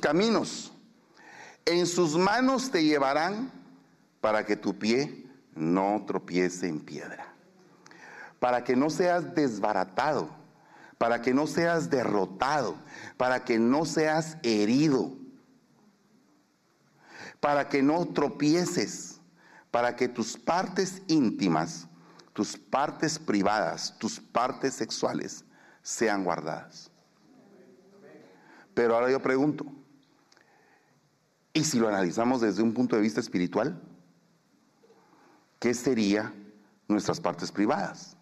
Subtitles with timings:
[0.00, 0.72] caminos.
[1.64, 3.50] En sus manos te llevarán
[4.20, 7.32] para que tu pie no tropiece en piedra.
[8.38, 10.30] Para que no seas desbaratado,
[10.98, 12.76] para que no seas derrotado,
[13.16, 15.12] para que no seas herido,
[17.40, 19.20] para que no tropieces,
[19.70, 21.86] para que tus partes íntimas,
[22.32, 25.44] tus partes privadas, tus partes sexuales
[25.82, 26.90] sean guardadas.
[28.74, 29.66] Pero ahora yo pregunto,
[31.56, 33.80] ¿y si lo analizamos desde un punto de vista espiritual?
[35.58, 36.34] ¿Qué sería
[36.86, 38.14] nuestras partes privadas?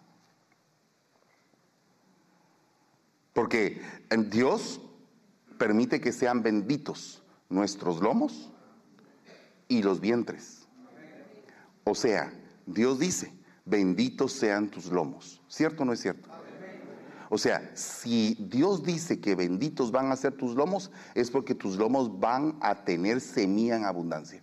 [3.33, 3.83] Porque
[4.29, 4.81] Dios
[5.59, 8.53] permite que sean benditos nuestros lomos
[9.67, 10.69] y los vientres.
[11.83, 12.33] O sea,
[12.67, 13.33] Dios dice,
[13.65, 15.43] benditos sean tus lomos.
[15.49, 16.31] ¿Cierto o no es cierto?
[17.31, 21.77] O sea, si Dios dice que benditos van a ser tus lomos, es porque tus
[21.77, 24.43] lomos van a tener semilla en abundancia.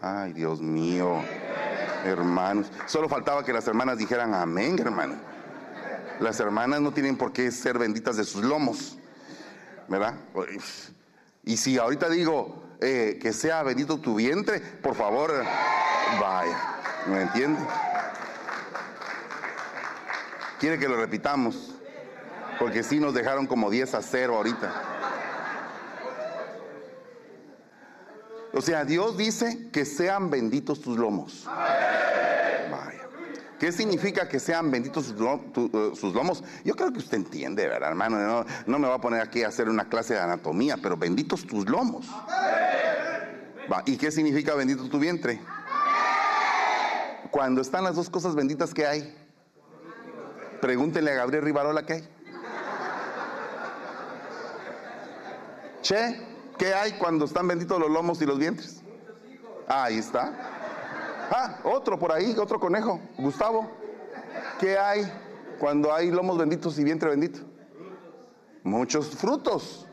[0.00, 1.20] Ay, Dios mío,
[2.04, 2.70] hermanos.
[2.86, 5.14] Solo faltaba que las hermanas dijeran amén, hermano.
[6.20, 8.98] Las hermanas no tienen por qué ser benditas de sus lomos,
[9.88, 10.14] ¿verdad?
[11.42, 15.32] Y si ahorita digo eh, que sea bendito tu vientre, por favor,
[16.20, 16.58] vaya,
[17.08, 17.60] ¿me entiende?
[20.58, 21.74] ¿Quiere que lo repitamos?
[22.58, 24.72] Porque si nos dejaron como 10 a 0 ahorita.
[28.52, 31.46] O sea, Dios dice que sean benditos tus lomos.
[33.58, 36.44] ¿Qué significa que sean benditos eh, sus, lomos?
[36.64, 38.44] Yo creo que usted entiende, ¿verdad, hermano?
[38.66, 41.68] No, me va a poner aquí a hacer una clase de anatomía, pero benditos tus
[41.68, 42.06] lomos.
[43.86, 45.40] ¿Y qué significa bendito tu vientre?
[47.30, 49.16] Cuando están las dos cosas benditas que hay,
[50.64, 52.08] Pregúntenle a Gabriel Rivarola qué hay.
[55.82, 58.82] Che, ¿qué hay cuando están benditos los lomos y los vientres?
[59.68, 60.32] ahí está.
[61.30, 62.98] Ah, otro por ahí, otro conejo.
[63.18, 63.70] Gustavo,
[64.58, 65.02] ¿qué hay
[65.58, 67.40] cuando hay lomos benditos y vientre bendito?
[68.62, 69.86] Muchos frutos.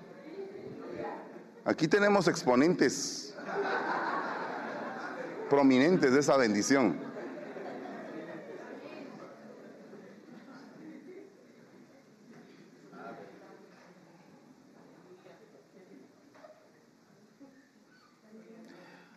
[1.66, 3.36] Aquí tenemos exponentes
[5.50, 7.11] prominentes de esa bendición.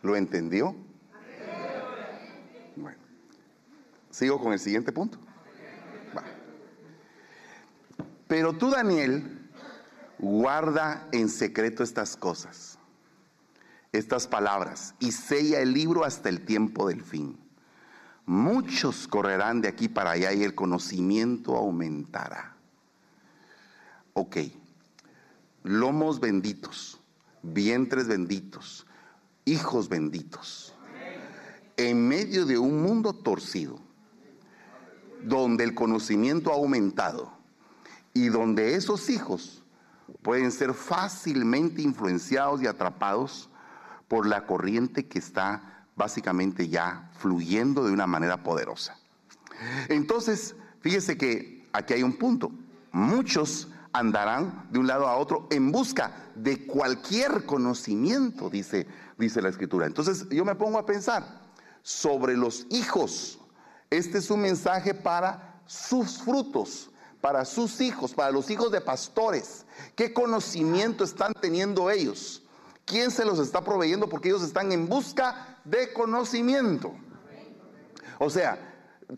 [0.05, 0.75] ¿Lo entendió?
[2.75, 2.99] Bueno,
[4.11, 5.17] sigo con el siguiente punto.
[8.27, 9.49] Pero tú, Daniel,
[10.19, 12.77] guarda en secreto estas cosas,
[13.93, 17.39] estas palabras, y sella el libro hasta el tiempo del fin.
[18.27, 22.55] Muchos correrán de aquí para allá y el conocimiento aumentará.
[24.13, 24.37] Ok,
[25.63, 27.01] lomos benditos,
[27.41, 28.85] vientres benditos,
[29.45, 30.73] hijos benditos,
[31.77, 33.79] en medio de un mundo torcido,
[35.23, 37.31] donde el conocimiento ha aumentado
[38.13, 39.63] y donde esos hijos
[40.21, 43.49] pueden ser fácilmente influenciados y atrapados
[44.07, 48.97] por la corriente que está básicamente ya fluyendo de una manera poderosa.
[49.89, 52.51] Entonces, fíjese que aquí hay un punto.
[52.91, 58.87] Muchos andarán de un lado a otro en busca de cualquier conocimiento, dice,
[59.17, 59.85] dice la escritura.
[59.85, 61.41] Entonces yo me pongo a pensar
[61.81, 63.39] sobre los hijos.
[63.89, 66.89] Este es un mensaje para sus frutos,
[67.21, 69.65] para sus hijos, para los hijos de pastores.
[69.95, 72.43] ¿Qué conocimiento están teniendo ellos?
[72.85, 74.09] ¿Quién se los está proveyendo?
[74.09, 76.93] Porque ellos están en busca de conocimiento.
[78.19, 78.57] O sea,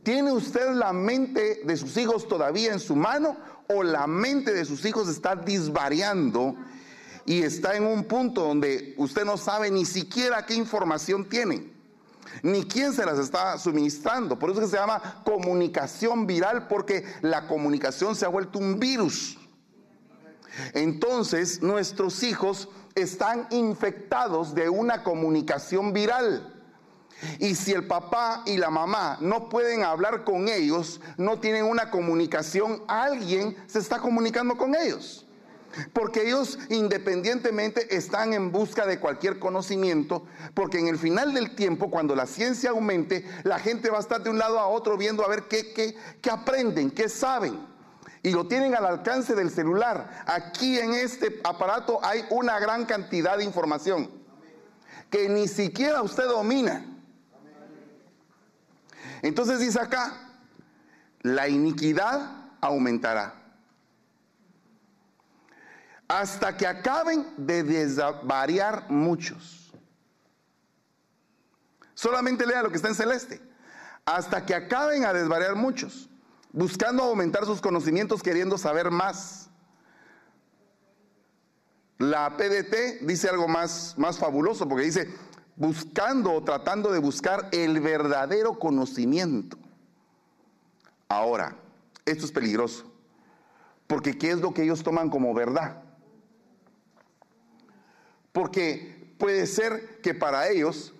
[0.03, 3.38] ¿tiene usted la mente de sus hijos todavía en su mano
[3.68, 6.56] o la mente de sus hijos está disvariando
[7.27, 11.69] y está en un punto donde usted no sabe ni siquiera qué información tiene,
[12.41, 14.39] ni quién se las está suministrando.
[14.39, 19.38] Por eso se llama comunicación viral, porque la comunicación se ha vuelto un virus.
[20.73, 26.53] Entonces nuestros hijos están infectados de una comunicación viral.
[27.39, 31.91] Y si el papá y la mamá no pueden hablar con ellos, no tienen una
[31.91, 35.26] comunicación, alguien se está comunicando con ellos.
[35.94, 41.89] Porque ellos independientemente están en busca de cualquier conocimiento, porque en el final del tiempo,
[41.89, 45.24] cuando la ciencia aumente, la gente va a estar de un lado a otro viendo
[45.24, 47.59] a ver qué, qué, qué aprenden, qué saben.
[48.24, 50.24] Y lo tienen al alcance del celular.
[50.25, 54.09] Aquí en este aparato hay una gran cantidad de información
[55.09, 56.85] que ni siquiera usted domina.
[59.21, 60.13] Entonces dice acá,
[61.21, 62.31] la iniquidad
[62.62, 63.46] aumentará.
[66.07, 69.71] Hasta que acaben de desvariar muchos.
[71.94, 73.42] Solamente lea lo que está en celeste.
[74.06, 76.09] Hasta que acaben a desvariar muchos,
[76.54, 79.50] buscando aumentar sus conocimientos, queriendo saber más.
[81.98, 85.13] La PDT dice algo más, más fabuloso, porque dice,
[85.57, 89.57] buscando o tratando de buscar el verdadero conocimiento.
[91.09, 91.57] Ahora,
[92.06, 92.86] esto es peligroso,
[93.88, 95.87] porque ¿qué es lo que ellos toman como verdad?
[98.38, 100.94] Porque puede ser que para ellos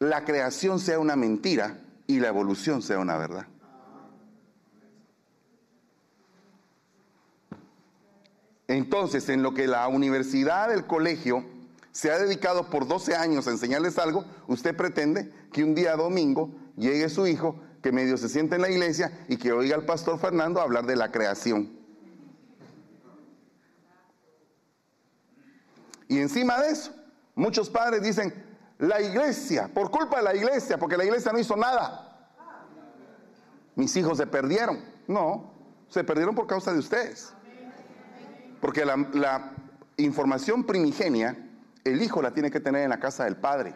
[0.00, 1.78] la creación sea una mentira
[2.08, 3.46] y la evolución sea una verdad.
[8.66, 11.44] Entonces, en lo que la universidad, el colegio,
[11.92, 16.50] se ha dedicado por 12 años a enseñarles algo, usted pretende que un día domingo
[16.76, 17.54] llegue su hijo,
[17.84, 20.96] que medio se siente en la iglesia y que oiga al pastor Fernando hablar de
[20.96, 21.83] la creación.
[26.08, 26.92] Y encima de eso,
[27.34, 28.32] muchos padres dicen,
[28.78, 32.28] la iglesia, por culpa de la iglesia, porque la iglesia no hizo nada.
[33.74, 34.84] Mis hijos se perdieron.
[35.06, 35.52] No,
[35.88, 37.32] se perdieron por causa de ustedes.
[38.60, 39.52] Porque la,
[39.96, 41.36] información primigenia,
[41.84, 43.74] el hijo la tiene que tener en la casa del Padre.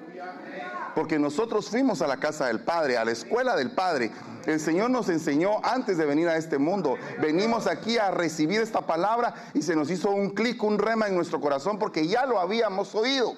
[0.94, 4.10] Porque nosotros fuimos a la casa del Padre, a la escuela del Padre.
[4.46, 6.96] El Señor nos enseñó antes de venir a este mundo.
[7.20, 11.14] Venimos aquí a recibir esta palabra y se nos hizo un clic, un rema en
[11.14, 13.34] nuestro corazón porque ya lo habíamos oído.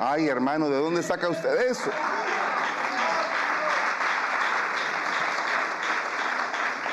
[0.00, 1.90] Ay, hermano, ¿de dónde saca usted eso?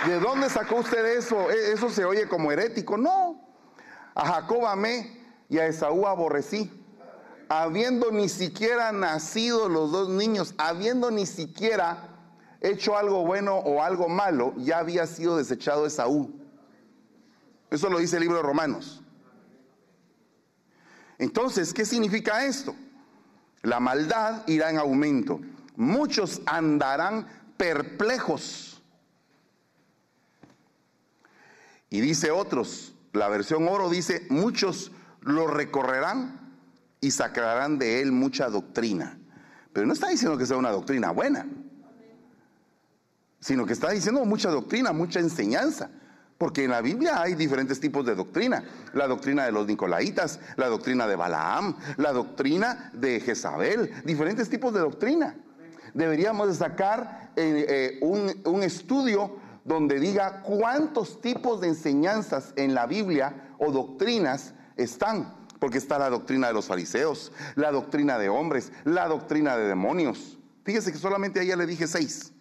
[0.06, 1.50] ¿De dónde sacó usted eso?
[1.50, 2.96] ¿E-, ¿Eso se oye como herético?
[2.96, 3.42] No.
[4.14, 5.17] A Jacob amé
[5.50, 6.72] y a Esaú aborrecí.
[7.50, 12.10] Habiendo ni siquiera nacido los dos niños, habiendo ni siquiera
[12.60, 16.30] hecho algo bueno o algo malo, ya había sido desechado Esaú.
[17.70, 19.02] Eso lo dice el libro de Romanos.
[21.18, 22.76] Entonces, ¿qué significa esto?
[23.62, 25.40] La maldad irá en aumento.
[25.76, 27.28] Muchos andarán
[27.58, 28.82] perplejos.
[31.90, 34.92] Y dice otros, la versión oro dice, muchos
[35.28, 36.40] lo recorrerán
[37.02, 39.20] y sacarán de él mucha doctrina.
[39.74, 41.46] Pero no está diciendo que sea una doctrina buena,
[43.40, 45.92] sino que está diciendo mucha doctrina, mucha enseñanza.
[46.38, 48.64] Porque en la Biblia hay diferentes tipos de doctrina.
[48.94, 54.74] La doctrina de los Nicolaitas, la doctrina de Balaam, la doctrina de Jezabel, diferentes tipos
[54.74, 55.36] de doctrina.
[55.94, 62.74] Deberíamos de sacar eh, eh, un, un estudio donde diga cuántos tipos de enseñanzas en
[62.74, 65.36] la Biblia o doctrinas están.
[65.60, 70.38] Porque está la doctrina de los fariseos, la doctrina de hombres, la doctrina de demonios.
[70.64, 72.32] Fíjese que solamente a ella le dije seis.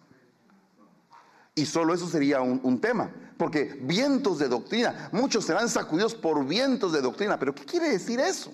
[1.55, 3.09] Y solo eso sería un, tema.
[3.37, 7.39] Porque vientos de doctrina, muchos serán sacudidos por vientos de doctrina.
[7.39, 8.53] Pero ¿qué quiere decir eso?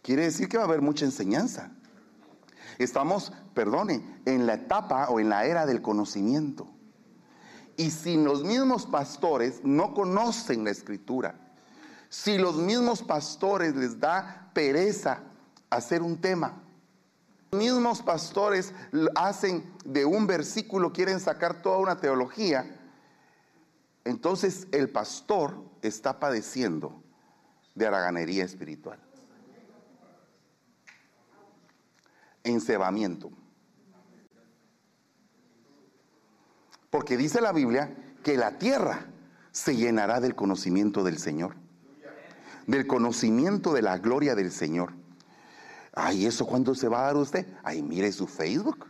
[0.00, 1.72] Quiere decir que va a haber mucha enseñanza.
[2.78, 6.68] Estamos, perdone, en la etapa o en la era del conocimiento.
[7.76, 11.43] Y si los mismos pastores no conocen la escritura,
[12.14, 15.24] si los mismos pastores les da pereza
[15.68, 16.62] hacer un tema,
[17.50, 18.72] mismos pastores
[19.16, 22.80] hacen de un versículo, quieren sacar toda una teología,
[24.04, 27.02] entonces el pastor está padeciendo
[27.74, 29.00] de haraganería espiritual.
[32.44, 33.32] Encebamiento.
[36.90, 37.92] Porque dice la Biblia
[38.22, 39.06] que la tierra
[39.50, 41.63] se llenará del conocimiento del Señor,
[42.66, 44.92] del conocimiento de la gloria del Señor.
[45.92, 47.46] Ay, ¿eso cuándo se va a dar usted?
[47.62, 48.86] Ay, mire su Facebook.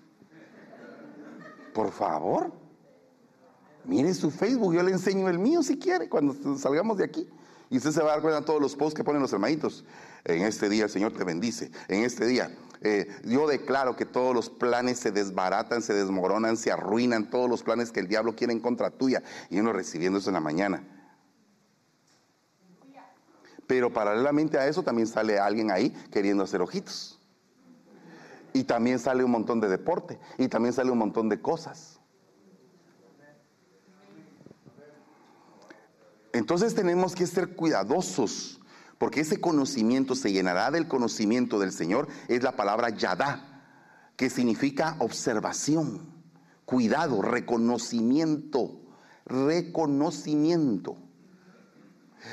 [1.75, 2.53] Por favor.
[3.85, 7.29] Mire su Facebook, yo le enseño el mío si quiere, cuando salgamos de aquí.
[7.69, 9.85] Y usted se va a dar cuenta de todos los posts que ponen los hermanitos.
[10.25, 11.71] En este día el Señor te bendice.
[11.89, 12.51] En este día
[12.81, 17.63] eh, yo declaro que todos los planes se desbaratan, se desmoronan, se arruinan, todos los
[17.63, 19.23] planes que el diablo quiere en contra tuya.
[19.51, 20.83] Y uno recibiendo eso en la mañana.
[23.67, 27.19] Pero paralelamente a eso también sale alguien ahí queriendo hacer ojitos.
[28.53, 30.19] Y también sale un montón de deporte.
[30.39, 31.99] Y también sale un montón de cosas.
[36.33, 38.61] Entonces tenemos que ser cuidadosos.
[38.99, 42.09] Porque ese conocimiento se llenará del conocimiento del Señor.
[42.29, 43.63] Es la palabra yadá,
[44.17, 46.13] que significa observación,
[46.65, 48.81] cuidado, reconocimiento.
[49.27, 50.97] Reconocimiento.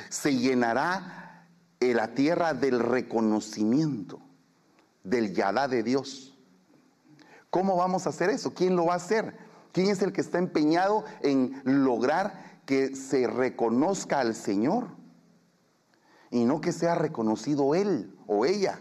[0.09, 1.47] Se llenará
[1.79, 4.19] la tierra del reconocimiento,
[5.03, 6.37] del yadá de Dios.
[7.49, 8.53] ¿Cómo vamos a hacer eso?
[8.53, 9.35] ¿Quién lo va a hacer?
[9.71, 15.01] ¿Quién es el que está empeñado en lograr que se reconozca al Señor?
[16.31, 18.79] y no que sea reconocido él o ella.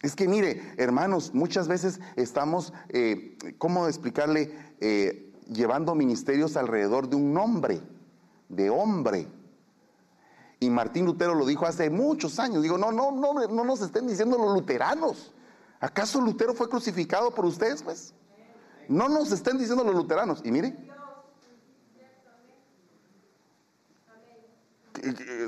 [0.00, 4.56] Es que mire, hermanos, muchas veces estamos, eh, ¿cómo explicarle?
[4.80, 7.80] Eh, llevando ministerios alrededor de un nombre,
[8.48, 9.28] de hombre.
[10.60, 12.62] Y Martín Lutero lo dijo hace muchos años.
[12.62, 15.34] Digo, no, no, no, no nos estén diciendo los luteranos.
[15.80, 18.14] ¿Acaso Lutero fue crucificado por ustedes, pues?
[18.88, 20.40] No nos estén diciendo los luteranos.
[20.44, 20.74] Y mire,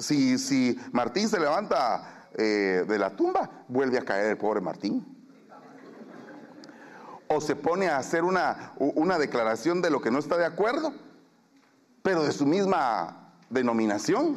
[0.01, 5.07] si, si Martín se levanta eh, de la tumba, vuelve a caer el pobre Martín.
[7.29, 10.93] O se pone a hacer una, una declaración de lo que no está de acuerdo,
[12.07, 14.37] pero de su misma denominación.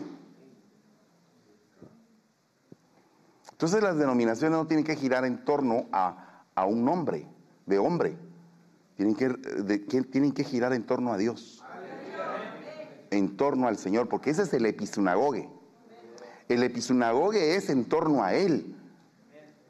[3.51, 7.27] Entonces las denominaciones no tienen que girar en torno a, a un nombre,
[7.67, 8.17] de hombre.
[8.95, 9.29] Tienen que,
[10.01, 11.63] tienen que girar en torno a Dios
[13.11, 15.47] en torno al Señor, porque ese es el episunagoge.
[16.47, 18.75] El episunagoge es en torno a Él,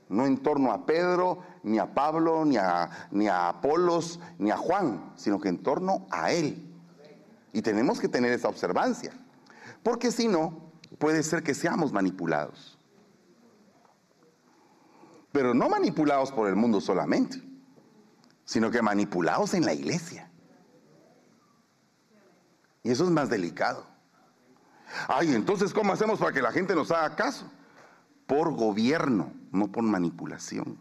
[0.08, 4.58] no en torno a Pedro, ni a Pablo, ni a, ni a Apolos, ni a
[4.58, 6.69] Juan, sino que en torno a Él.
[7.54, 9.14] Y tenemos que tener esa observancia,
[9.84, 12.78] porque si no, puede ser que seamos manipulados.
[15.32, 17.42] Pero no manipulados por el mundo solamente,
[18.46, 20.30] sino que manipulados en la iglesia.
[22.84, 23.86] Y eso es más delicado.
[25.08, 27.50] Ay, entonces, ¿cómo hacemos para que la gente nos haga caso?
[28.26, 30.78] Por gobierno, no por manipulación.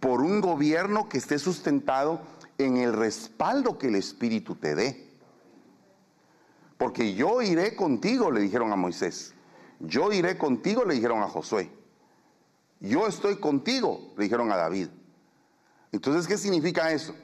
[0.00, 2.20] Por un gobierno que esté sustentado
[2.58, 5.13] en el respaldo que el Espíritu te dé.
[6.84, 9.32] Porque yo iré contigo, le dijeron a Moisés.
[9.80, 11.70] Yo iré contigo, le dijeron a Josué.
[12.78, 14.88] Yo estoy contigo, le dijeron a David.
[15.92, 17.14] Entonces, ¿qué significa eso?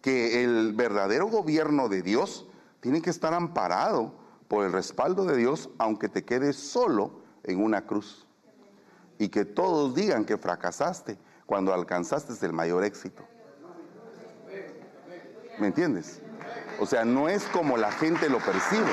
[0.00, 2.48] Que el verdadero gobierno de Dios
[2.80, 4.14] tiene que estar amparado
[4.48, 8.26] por el respaldo de Dios, aunque te quedes solo en una cruz.
[9.16, 13.22] Y que todos digan que fracasaste cuando alcanzaste el mayor éxito.
[15.60, 16.20] ¿Me entiendes?
[16.80, 18.90] O sea, no es como la gente lo percibe.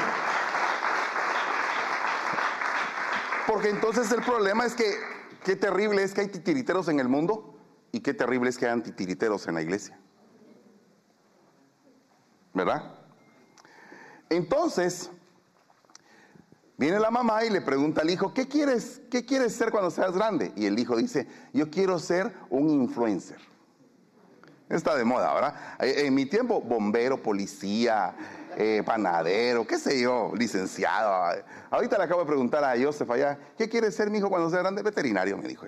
[3.47, 4.95] Porque entonces el problema es que,
[5.43, 7.57] qué terrible es que hay titiriteros en el mundo
[7.91, 9.99] y qué terrible es que hay titiriteros en la iglesia.
[12.53, 12.95] ¿Verdad?
[14.29, 15.09] Entonces,
[16.77, 20.13] viene la mamá y le pregunta al hijo, ¿qué quieres, qué quieres ser cuando seas
[20.13, 20.53] grande?
[20.55, 23.50] Y el hijo dice, yo quiero ser un influencer.
[24.71, 25.55] Está de moda, ¿verdad?
[25.79, 28.15] Eh, en mi tiempo, bombero, policía,
[28.55, 31.43] eh, panadero, qué sé yo, licenciado.
[31.69, 34.61] Ahorita le acabo de preguntar a Joseph allá, ¿qué quieres ser, mi hijo, cuando seas
[34.61, 34.81] grande?
[34.81, 35.65] Veterinario, me dijo.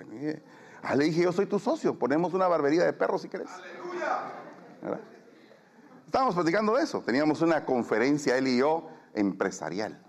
[0.82, 3.50] Ah, le dije, yo soy tu socio, ponemos una barbería de perros si querés.
[3.50, 5.00] ¡Aleluya!
[6.06, 7.00] Estábamos platicando de eso.
[7.00, 10.02] Teníamos una conferencia, él y yo, empresarial.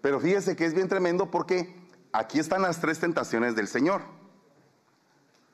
[0.00, 1.74] Pero fíjese que es bien tremendo porque
[2.12, 4.21] aquí están las tres tentaciones del Señor.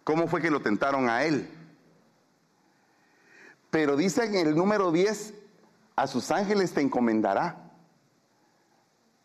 [0.08, 1.46] ¿Cómo fue que lo tentaron a él?
[3.68, 5.34] Pero dice en el número 10,
[5.96, 7.70] a sus ángeles te encomendará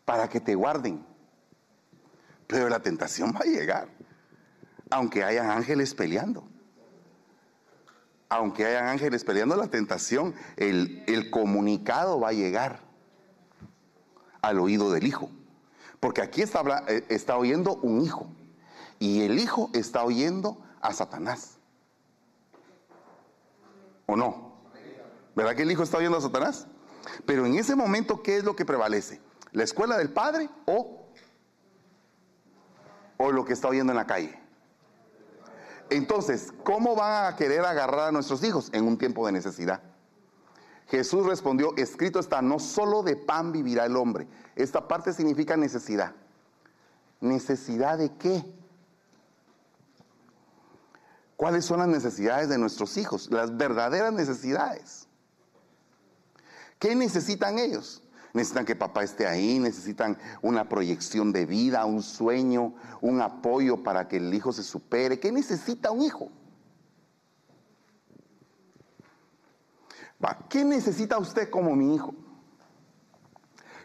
[0.04, 1.02] para que te guarden.
[2.46, 3.88] Pero la tentación va a llegar,
[4.90, 6.46] aunque haya ángeles peleando
[8.28, 12.80] aunque hayan ángeles peleando la tentación, el, comunicado va a llegar
[14.42, 15.30] al oído del hijo.
[16.00, 18.26] Porque aquí está, eh, está oyendo un hijo
[18.98, 21.56] y el hijo está oyendo a Satanás.
[24.06, 24.52] ¿O no?
[25.34, 26.66] ¿Verdad que el hijo está oyendo a Satanás?
[27.24, 29.20] Pero en ese momento, ¿qué es lo que prevalece?
[29.52, 31.06] ¿La escuela del padre o,
[33.16, 34.38] o lo que está oyendo en la calle?
[35.88, 39.80] Entonces, ¿cómo van a querer agarrar a nuestros hijos en un tiempo de necesidad?
[40.88, 44.28] Jesús respondió, escrito está, no solo de pan vivirá el hombre.
[44.54, 46.12] Esta parte significa necesidad.
[47.20, 48.44] ¿Necesidad de qué?
[51.44, 53.28] ¿Cuáles son las necesidades de nuestros hijos?
[53.30, 55.06] Las verdaderas necesidades.
[56.78, 58.02] ¿Qué necesitan ellos?
[58.32, 62.72] necesitan que papá esté ahí, necesitan una proyección de vida, un sueño,
[63.02, 65.20] un apoyo para que el hijo se supere.
[65.20, 66.30] ¿Qué necesita un hijo?
[70.48, 72.14] ¿Qué necesita usted como mi hijo?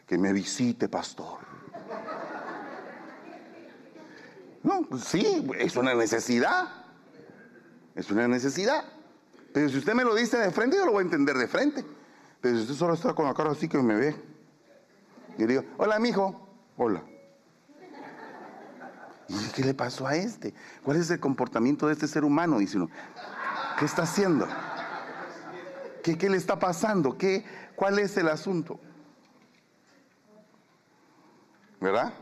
[0.08, 1.40] Que me visite, pastor.
[4.64, 6.80] No, sí, es una necesidad.
[8.00, 8.86] Es una necesidad.
[9.54, 11.84] Pero si usted me lo dice de frente, yo lo voy a entender de frente.
[12.40, 14.16] Pero si usted solo está con la cara así que me ve.
[15.38, 16.48] Y digo, hola, mijo.
[16.78, 17.04] Hola.
[19.28, 20.54] ¿Y qué le pasó a este?
[20.82, 22.60] ¿Cuál es el comportamiento de este ser humano?
[22.60, 22.90] Dice uno.
[23.78, 24.48] ¿Qué está haciendo?
[26.02, 27.18] ¿Qué, qué le está pasando?
[27.18, 27.44] ¿Qué,
[27.76, 28.80] ¿Cuál es el asunto?
[31.82, 32.14] ¿Verdad?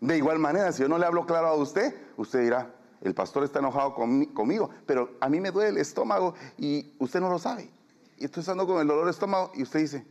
[0.00, 3.44] De igual manera, si yo no le hablo claro a usted, usted dirá, el pastor
[3.44, 7.70] está enojado conmigo, pero a mí me duele el estómago y usted no lo sabe.
[8.18, 10.06] Y estoy estando con el dolor de estómago y usted dice,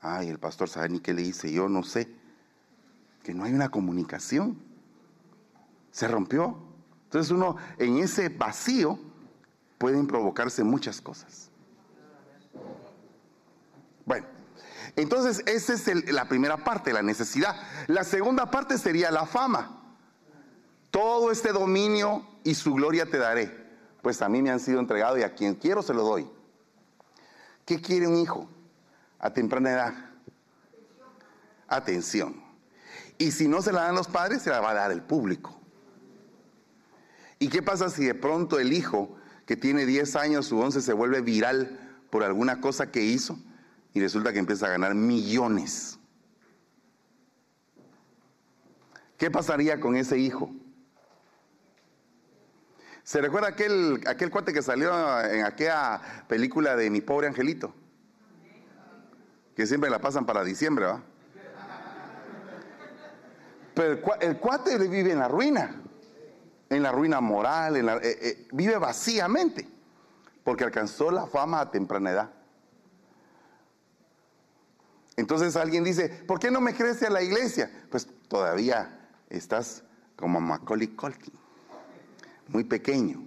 [0.00, 2.08] ay, el pastor sabe ni qué le hice, yo no sé.
[3.22, 4.58] Que no hay una comunicación.
[5.90, 6.56] Se rompió.
[7.04, 8.98] Entonces uno en ese vacío
[9.76, 11.50] pueden provocarse muchas cosas.
[14.06, 14.26] Bueno,
[14.94, 17.54] entonces esa es la primera parte, la necesidad.
[17.88, 19.75] La segunda parte sería la fama.
[20.96, 23.54] Todo este dominio y su gloria te daré,
[24.00, 26.26] pues a mí me han sido entregados y a quien quiero se lo doy.
[27.66, 28.48] ¿Qué quiere un hijo
[29.18, 29.94] a temprana edad?
[31.68, 32.42] Atención.
[33.18, 35.60] Y si no se la dan los padres, se la va a dar el público.
[37.38, 40.94] ¿Y qué pasa si de pronto el hijo que tiene 10 años o 11 se
[40.94, 43.38] vuelve viral por alguna cosa que hizo
[43.92, 45.98] y resulta que empieza a ganar millones?
[49.18, 50.50] ¿Qué pasaría con ese hijo?
[53.06, 54.90] ¿Se recuerda aquel, aquel cuate que salió
[55.22, 57.72] en aquella película de Mi pobre angelito?
[59.54, 61.02] Que siempre la pasan para diciembre, ¿va?
[63.74, 65.80] Pero el, cuate vive en la ruina,
[66.68, 69.68] en la ruina moral, eh, eh, vive vacíamente,
[70.42, 72.30] porque alcanzó la fama a temprana edad.
[75.14, 77.70] Entonces alguien dice, ¿por qué no me crece a la iglesia?
[77.88, 79.84] Pues todavía estás
[80.16, 81.45] como Macaulay Culkin
[82.48, 83.26] muy pequeño,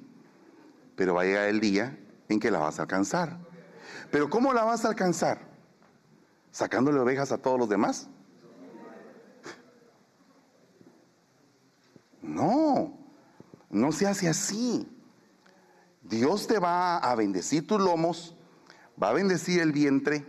[0.95, 1.97] pero va a llegar el día
[2.29, 3.37] en que la vas a alcanzar.
[4.11, 5.39] Pero ¿cómo la vas a alcanzar?
[6.51, 8.07] ¿Sacándole ovejas a todos los demás?
[12.21, 12.97] No,
[13.69, 14.87] no se hace así.
[16.01, 18.35] Dios te va a bendecir tus lomos,
[19.01, 20.25] va a bendecir el vientre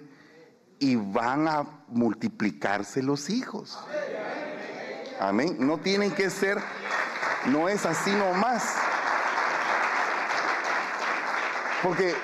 [0.79, 3.79] y van a multiplicarse los hijos.
[5.19, 5.57] Amén.
[5.59, 6.59] No tienen que ser
[7.47, 8.77] no es así nomás.
[11.83, 12.15] Porque,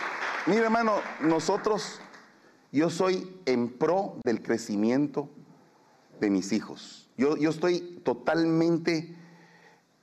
[0.46, 2.00] mire hermano, nosotros,
[2.72, 5.30] yo soy en pro del crecimiento
[6.20, 7.08] de mis hijos.
[7.16, 9.14] Yo, yo estoy totalmente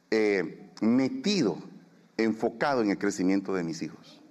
[0.09, 1.57] eh, metido,
[2.17, 4.21] enfocado en el crecimiento de mis hijos.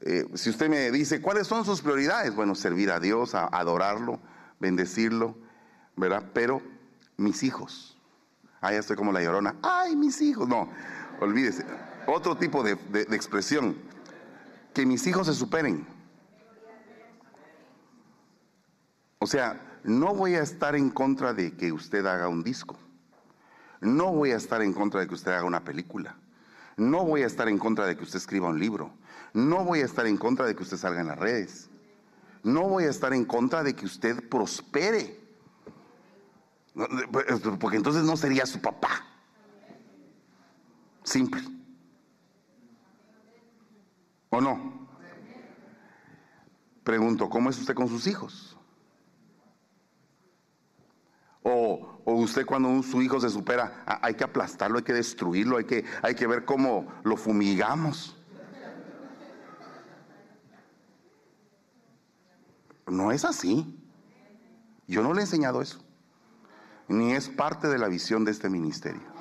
[0.00, 2.34] Eh, si usted me dice, ¿cuáles son sus prioridades?
[2.34, 4.20] Bueno, servir a Dios, adorarlo,
[4.60, 5.36] bendecirlo,
[5.96, 6.30] ¿verdad?
[6.34, 6.60] Pero
[7.16, 7.93] mis hijos,
[8.64, 9.56] Ah, ya estoy como la llorona.
[9.62, 10.48] Ay, mis hijos.
[10.48, 10.70] No,
[11.20, 11.66] olvídese.
[12.06, 12.78] Otro tipo de,
[13.10, 13.76] expresión.
[14.72, 15.86] Que mis hijos se superen.
[19.18, 22.78] O sea, no voy a estar en contra de que usted haga un disco.
[23.82, 26.16] No voy a estar en contra de que usted haga una película.
[26.78, 28.94] No voy a estar en contra de que usted escriba un libro.
[29.34, 31.68] No voy a estar en contra de que usted salga en las redes.
[32.42, 35.23] No voy a estar en contra de que usted prospere.
[36.74, 37.26] Pues,
[37.60, 39.06] porque entonces no sería su papá.
[41.04, 41.42] Simple.
[44.30, 44.88] ¿O no?
[46.82, 48.58] Pregunto, ¿cómo es usted con sus hijos?
[51.42, 55.84] O, usted cuando su hijo se supera, hay que aplastarlo, hay que destruirlo, hay que,
[56.02, 58.16] hay que ver cómo lo fumigamos.
[62.86, 63.78] No es así.
[64.86, 65.83] Yo no le he enseñado eso
[66.88, 69.14] ni es parte de la visión de este ministerio.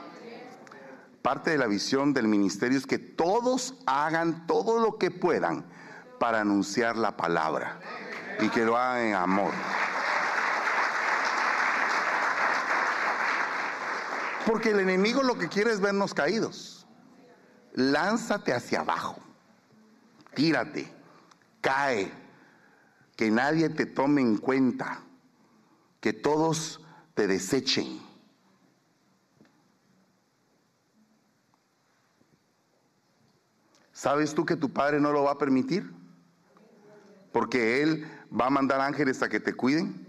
[1.22, 5.66] Parte de la visión del ministerio es que todos hagan todo lo que puedan
[6.20, 7.80] para anunciar la palabra
[8.42, 9.54] y que lo hagan en amor.
[14.46, 16.86] Porque el enemigo lo que quiere es vernos caídos.
[17.74, 19.18] Lánzate hacia abajo,
[20.36, 20.94] tírate,
[21.62, 22.12] cae,
[23.16, 25.00] que nadie te tome en cuenta,
[26.02, 26.83] que todos
[27.14, 28.02] te desechen.
[33.92, 35.90] ¿Sabes tú que tu padre no lo va a permitir?
[37.32, 40.06] Porque él va a mandar ángeles a que te cuiden.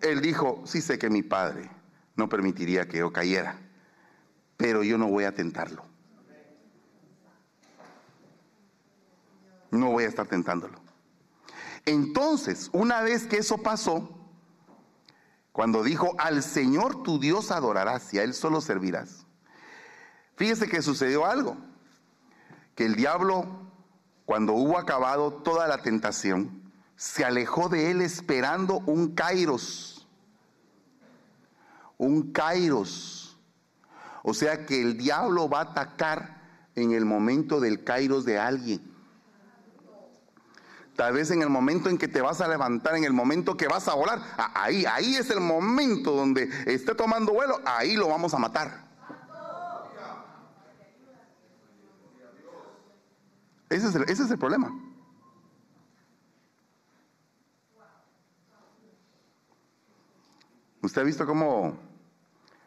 [0.00, 1.70] Él dijo, sí sé que mi padre
[2.14, 3.58] no permitiría que yo cayera,
[4.56, 5.84] pero yo no voy a tentarlo.
[9.70, 10.80] No voy a estar tentándolo.
[11.84, 14.17] Entonces, una vez que eso pasó,
[15.58, 19.26] cuando dijo, al Señor tu Dios adorarás y a Él solo servirás.
[20.36, 21.56] Fíjese que sucedió algo,
[22.76, 23.44] que el diablo,
[24.24, 26.62] cuando hubo acabado toda la tentación,
[26.94, 30.06] se alejó de él esperando un kairos.
[31.96, 33.36] Un kairos.
[34.22, 36.40] O sea que el diablo va a atacar
[36.76, 38.87] en el momento del kairos de alguien.
[40.98, 43.68] Tal vez en el momento en que te vas a levantar, en el momento que
[43.68, 48.34] vas a volar, ahí, ahí es el momento donde esté tomando vuelo, ahí lo vamos
[48.34, 48.84] a matar.
[53.70, 54.76] Ese es el, ese es el problema.
[60.82, 61.78] ¿Usted ha visto cómo,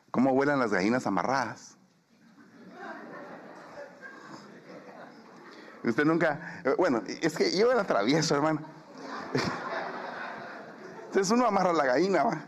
[0.09, 1.77] cómo vuelan las gallinas amarradas?
[5.83, 8.61] Usted nunca, eh, bueno, es que yo era travieso, hermano.
[11.07, 12.45] Entonces uno amarra la gallina, ¿va?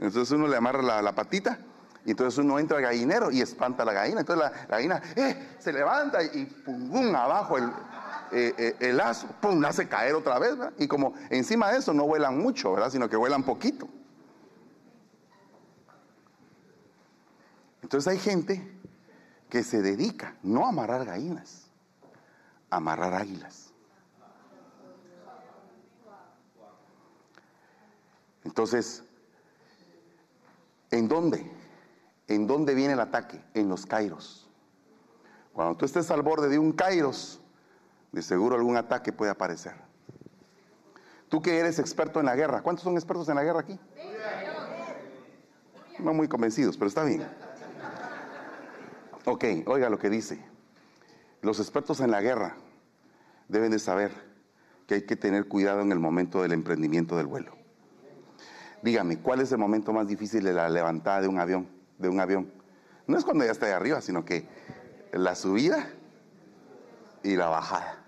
[0.00, 1.58] Entonces uno le amarra la, patita
[2.04, 4.20] y entonces uno entra al gallinero y espanta a la gallina.
[4.20, 7.70] Entonces la, gallina eh, se levanta y pum, abajo el,
[8.32, 10.72] eh, el lazo, pum, la hace caer otra vez, ¿verdad?
[10.78, 12.90] Y como encima de eso no vuelan mucho, ¿verdad?
[12.90, 13.86] Sino que vuelan poquito.
[17.82, 18.80] Entonces hay gente
[19.48, 21.69] que se dedica no a amarrar gallinas,
[22.70, 23.72] amarrar águilas.
[28.44, 29.04] Entonces,
[30.90, 31.50] ¿en dónde?
[32.28, 33.42] ¿En dónde viene el ataque?
[33.54, 34.48] En los kairos.
[35.52, 37.40] Cuando tú estés al borde de un kairos,
[38.12, 39.74] de seguro algún ataque puede aparecer.
[41.28, 43.78] Tú que eres experto en la guerra, ¿cuántos son expertos en la guerra aquí?
[45.98, 47.28] No muy convencidos, pero está bien.
[49.26, 50.49] Ok, oiga lo que dice.
[51.42, 52.56] Los expertos en la guerra
[53.48, 54.12] deben de saber
[54.86, 57.56] que hay que tener cuidado en el momento del emprendimiento del vuelo.
[58.82, 61.68] Dígame, ¿cuál es el momento más difícil de la levantada de un avión?
[61.98, 62.52] De un avión.
[63.06, 64.46] No es cuando ya está ahí arriba, sino que
[65.12, 65.90] la subida
[67.22, 68.04] y la bajada.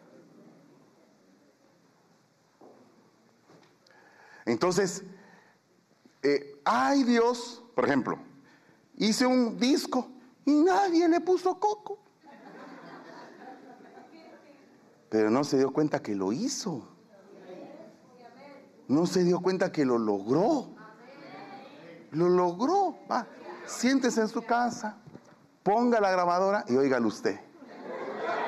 [4.45, 5.05] Entonces,
[6.23, 8.19] eh, ay Dios, por ejemplo,
[8.97, 10.09] hice un disco
[10.45, 11.99] y nadie le puso coco.
[15.13, 16.89] Pero no se dio cuenta que lo hizo.
[18.89, 20.75] No se dio cuenta que lo logró.
[22.13, 22.97] Lo logró.
[23.11, 23.27] Va,
[23.67, 24.97] siéntese en su casa,
[25.63, 27.39] ponga la grabadora y óigalo usted.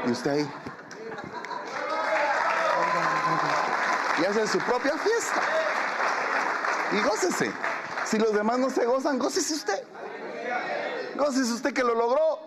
[0.06, 0.50] Y usted ahí.
[4.22, 5.42] Y hace su propia fiesta.
[6.92, 7.52] Y gócese.
[8.06, 9.84] Si los demás no se gozan, gócese usted.
[11.12, 12.38] Entonces usted que lo logró,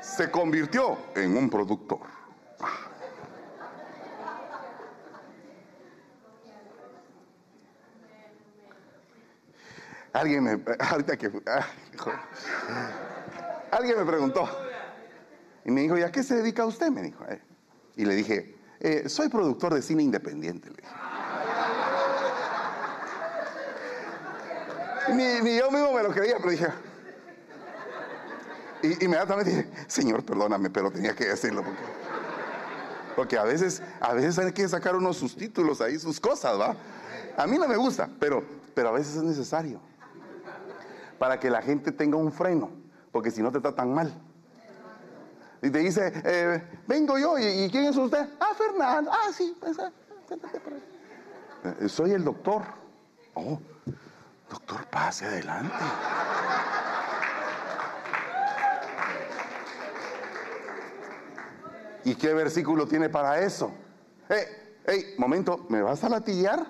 [0.00, 2.19] se convirtió en un productor.
[10.12, 11.30] Alguien me, ahorita que,
[13.70, 14.48] alguien me preguntó
[15.64, 16.90] y me dijo, ¿y a qué se dedica usted?
[16.90, 17.24] Me dijo.
[17.28, 17.40] Eh.
[17.96, 20.70] Y le dije, eh, soy productor de cine independiente.
[25.10, 26.68] Ni, ni yo mismo me lo creía, pero dije,
[28.82, 31.82] y inmediatamente dije, Señor, perdóname, pero tenía que decirlo porque,
[33.16, 36.76] porque a veces, a veces hay que sacar unos sus títulos ahí, sus cosas, ¿va?
[37.36, 38.44] A mí no me gusta, pero,
[38.74, 39.80] pero a veces es necesario
[41.20, 42.70] para que la gente tenga un freno,
[43.12, 44.10] porque si no te tratan mal.
[45.60, 48.26] Y te dice, eh, vengo yo, ¿y, quién es usted?
[48.40, 49.92] Ah, Fernando, ah, sí, pues, ah,
[51.78, 52.62] eh, soy el doctor.
[53.34, 53.60] Oh,
[54.48, 55.74] doctor, pase adelante.
[62.04, 63.70] ¿Y qué versículo tiene para eso?
[64.26, 64.44] Hey,
[64.86, 66.66] hey, momento, ¿me vas a latillar?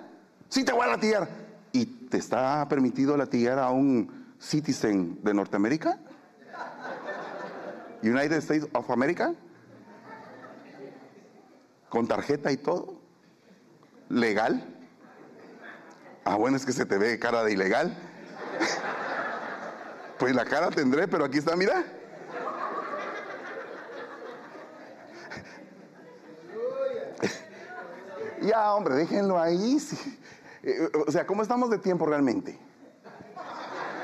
[0.49, 1.29] Sí, te voy a latillar.
[1.71, 5.99] ¿Y te está permitido latillar a un citizen de Norteamérica?
[8.03, 9.33] United States of America?
[11.89, 12.99] ¿Con tarjeta y todo?
[14.09, 14.65] ¿Legal?
[16.25, 17.97] Ah, bueno, es que se te ve cara de ilegal.
[20.17, 21.83] Pues la cara tendré, pero aquí está, mira.
[28.43, 29.79] Ya, hombre, déjenlo ahí.
[30.61, 32.59] Eh, o sea, ¿cómo estamos de tiempo realmente?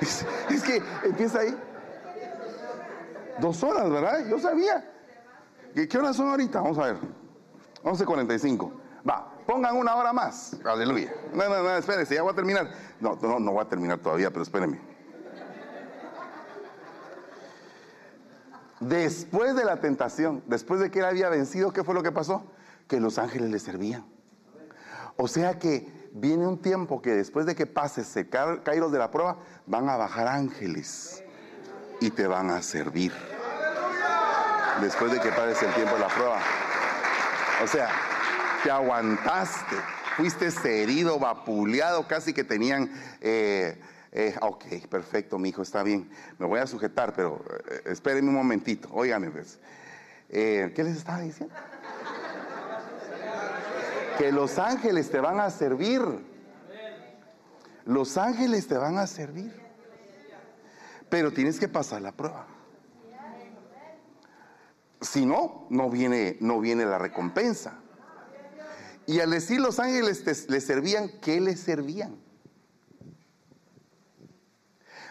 [0.50, 1.58] Es, que empieza ahí.
[3.40, 4.26] Dos horas, ¿verdad?
[4.28, 4.90] Yo sabía.
[5.74, 6.62] ¿Qué, ¿Qué horas son ahorita?
[6.62, 6.98] Vamos a ver.
[7.84, 8.72] 11.45.
[9.08, 10.58] Va, pongan una hora más.
[10.66, 11.14] Aleluya.
[11.34, 12.70] No, no, no, espérense, ya voy a terminar.
[13.00, 14.80] No, no, no voy a terminar todavía, pero espérenme.
[18.80, 22.44] Después de la tentación, después de que él había vencido, ¿qué fue lo que pasó?
[22.88, 24.06] Que los ángeles le servían.
[25.16, 29.12] O sea que viene un tiempo que después de que pases el kairos de la
[29.12, 31.24] prueba, van a bajar ángeles
[32.00, 33.14] y te van a servir.
[34.82, 36.40] Después de que pases el tiempo de la prueba.
[37.64, 37.90] O sea,
[38.64, 39.76] te aguantaste,
[40.16, 42.92] fuiste herido, vapuleado, casi que tenían...
[43.22, 43.80] Eh,
[44.12, 46.10] eh, ok, perfecto, mi hijo, está bien.
[46.40, 48.90] Me voy a sujetar, pero eh, espérenme un momentito.
[48.92, 49.60] Óigame, pues.
[50.30, 51.54] ¿Qué les estaba diciendo?
[54.18, 56.02] Que los ángeles te van a servir.
[57.86, 59.54] Los ángeles te van a servir.
[61.10, 62.48] Pero tienes que pasar la prueba.
[65.00, 67.80] Si no, no viene, no viene la recompensa.
[69.06, 72.18] Y al decir los ángeles le servían, ¿qué le servían?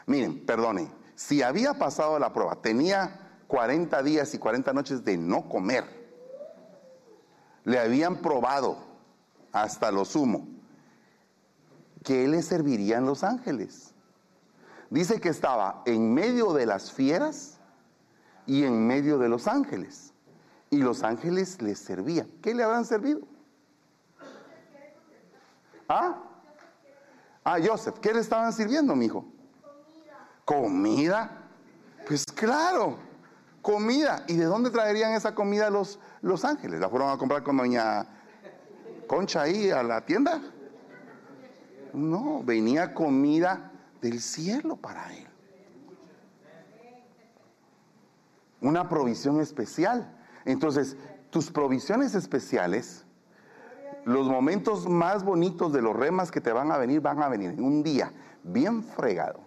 [0.05, 5.49] Miren, perdone, si había pasado la prueba, tenía 40 días y 40 noches de no
[5.49, 5.85] comer,
[7.65, 8.86] le habían probado
[9.63, 10.47] hasta lo sumo,
[12.05, 13.95] ¿qué le servirían los ángeles?
[14.91, 17.59] Dice que estaba en medio de las fieras
[18.45, 20.13] y en medio de los ángeles.
[20.69, 22.29] Y los ángeles le servían.
[22.43, 23.21] ¿Qué le habrán servido?
[25.89, 26.23] ¿Ah?
[27.43, 29.25] Ah, Joseph, ¿qué le estaban sirviendo, mi hijo?
[30.45, 31.31] ¿Comida?
[32.07, 32.99] Pues claro,
[33.63, 34.25] comida.
[34.29, 36.79] ¿Y de dónde traerían esa comida los, los ángeles?
[36.79, 38.07] ¿La fueron a comprar con doña
[39.07, 40.43] Concha ahí a la tienda?
[41.93, 45.27] No, venía comida del cielo para él.
[48.61, 50.13] Una provisión especial.
[50.45, 50.97] Entonces,
[51.31, 53.05] tus provisiones especiales,
[54.05, 57.51] los momentos más bonitos de los remas que te van a venir, van a venir
[57.51, 59.41] en un día bien fregado.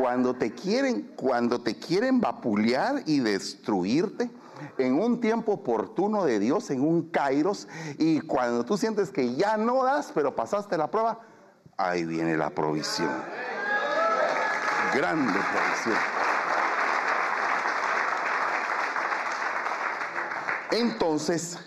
[0.00, 4.30] Cuando te quieren, cuando te quieren vapulear y destruirte,
[4.78, 9.56] en un tiempo oportuno de Dios, en un kairos, y cuando tú sientes que ya
[9.56, 11.20] no das, pero pasaste la prueba,
[11.76, 13.10] ahí viene la provisión.
[14.94, 16.16] Grande provisión.
[20.72, 21.58] Entonces,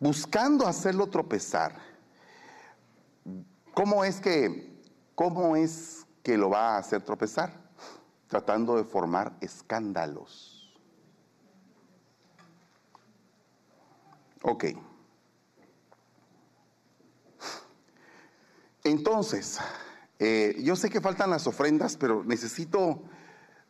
[0.00, 1.76] buscando hacerlo tropezar,
[3.72, 4.82] ¿cómo es que,
[5.14, 7.52] cómo es que lo va a hacer tropezar?
[8.28, 10.53] Tratando de formar escándalos.
[14.46, 14.64] Ok.
[18.84, 19.58] Entonces,
[20.18, 23.02] eh, yo sé que faltan las ofrendas, pero necesito,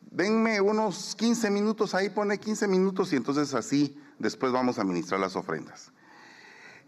[0.01, 5.21] denme unos 15 minutos, ahí pone 15 minutos y entonces así después vamos a ministrar
[5.21, 5.93] las ofrendas.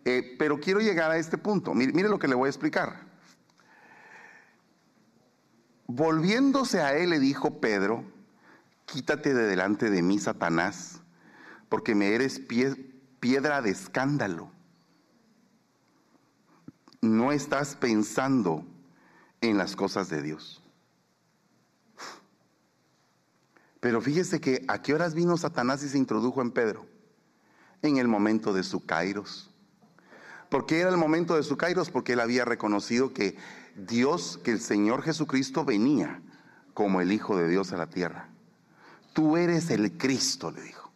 [0.04, 1.74] Eh, pero quiero llegar a este punto.
[1.74, 3.08] Mire, mire lo que le voy a explicar.
[5.88, 8.04] Volviéndose a él le dijo Pedro,
[8.86, 11.00] quítate de delante de mí, Satanás,
[11.70, 12.40] porque me eres
[13.20, 14.52] piedra de escándalo
[17.02, 18.66] no estás pensando
[19.42, 20.62] en las cosas de Dios.
[23.80, 26.86] Pero fíjese que a qué horas vino Satanás y se introdujo en Pedro?
[27.82, 29.52] En el momento de su kairos.
[30.50, 31.90] ¿Por qué era el momento de su kairos?
[31.90, 33.38] Porque él había reconocido que
[33.76, 36.22] Dios, que el Señor Jesucristo venía
[36.74, 38.30] como el Hijo de Dios a la tierra.
[39.14, 40.87] Tú eres el Cristo, le dijo.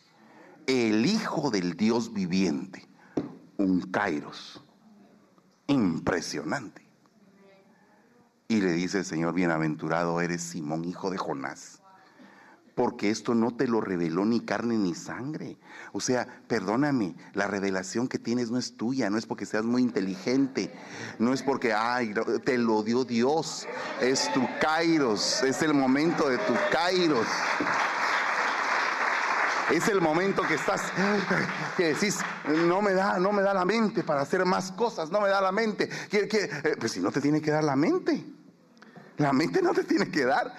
[0.67, 2.87] El Hijo del Dios viviente.
[3.57, 4.63] Un kairos
[5.71, 6.81] impresionante.
[8.47, 11.81] Y le dice el Señor, bienaventurado eres Simón, hijo de Jonás,
[12.75, 15.57] porque esto no te lo reveló ni carne ni sangre.
[15.93, 19.81] O sea, perdóname, la revelación que tienes no es tuya, no es porque seas muy
[19.81, 20.73] inteligente,
[21.17, 23.67] no es porque, ay, te lo dio Dios,
[24.01, 27.27] es tu kairos, es el momento de tu kairos.
[29.71, 30.81] Es el momento que estás,
[31.77, 32.19] que decís,
[32.67, 35.39] no me da, no me da la mente para hacer más cosas, no me da
[35.39, 35.89] la mente.
[36.09, 38.21] Que, eh, pues si no te tiene que dar la mente,
[39.17, 40.53] la mente no te tiene que dar.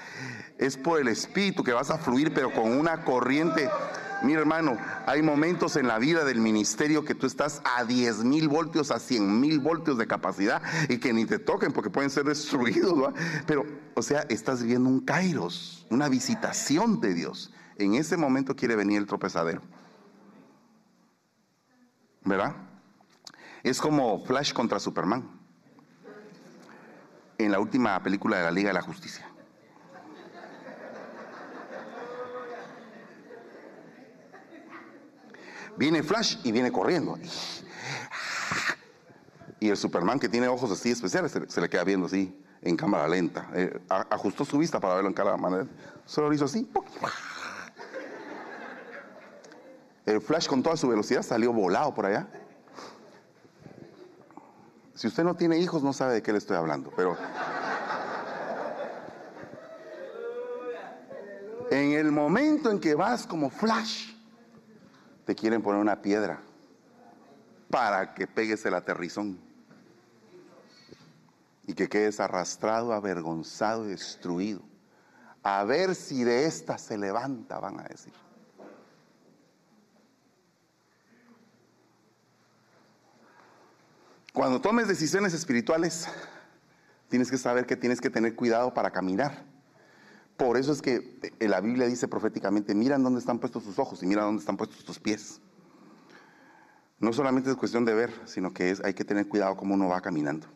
[0.57, 3.69] Es por el espíritu que vas a fluir, pero con una corriente.
[4.23, 8.49] Mira, hermano, hay momentos en la vida del ministerio que tú estás a 10 mil
[8.49, 12.25] voltios, a 100 mil voltios de capacidad y que ni te toquen porque pueden ser
[12.25, 13.13] destruidos.
[13.47, 18.77] Pero, o sea, estás viendo un kairos, una visitación de Dios en ese momento quiere
[18.77, 19.63] venir el tropezadero.
[22.25, 22.55] ¿Verdad?
[23.63, 25.29] Es como Flash contra Superman.
[27.39, 29.29] En la última película de la Liga de la Justicia.
[35.77, 37.19] Viene Flash y viene corriendo.
[39.59, 43.09] Y el Superman que tiene ojos así especiales se, le queda viendo así en cámara
[43.09, 43.49] lenta.
[43.55, 45.67] Eh, ajustó su vista para verlo en cada manera.
[46.05, 46.69] Solo lo hizo así.
[50.21, 52.29] Flash con toda su velocidad salió volado por allá.
[54.95, 57.17] Si usted no tiene hijos, no sabe de qué le estoy hablando, pero.
[61.71, 64.13] En el momento en que vas como flash,
[65.25, 66.41] te quieren poner una piedra
[67.71, 69.41] para que pegues el aterrizón
[71.67, 74.61] y que quedes arrastrado, avergonzado y destruido.
[75.43, 78.13] A ver si de esta se levanta, van a decir.
[84.33, 86.09] Cuando tomes decisiones espirituales,
[87.09, 89.45] tienes que saber que tienes que tener cuidado para caminar.
[90.39, 94.03] Por eso es que eh, la Biblia dice proféticamente, mira dónde están puestos tus ojos
[94.03, 95.43] y mira dónde están puestos tus pies.
[96.99, 99.89] No solamente es cuestión de ver, sino que es, hay que tener cuidado cómo uno
[99.89, 100.47] va caminando.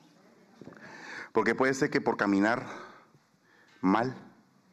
[1.32, 2.66] Porque puede ser que por caminar
[3.82, 4.16] mal,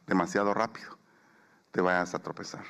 [0.08, 0.98] demasiado rápido,
[1.72, 2.64] te vayas a tropezar.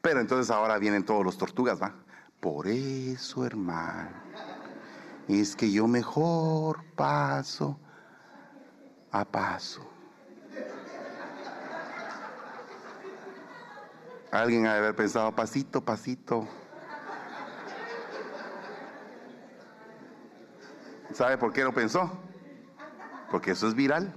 [0.00, 1.94] Pero entonces ahora vienen todos los tortugas, ¿va?
[2.40, 4.10] Por eso, hermano,
[5.28, 7.78] es que yo mejor paso
[9.10, 9.86] a paso.
[14.30, 16.46] Alguien ha de haber pensado pasito, pasito.
[21.12, 22.10] ¿Sabe por qué lo pensó?
[23.30, 24.12] Porque eso es viral.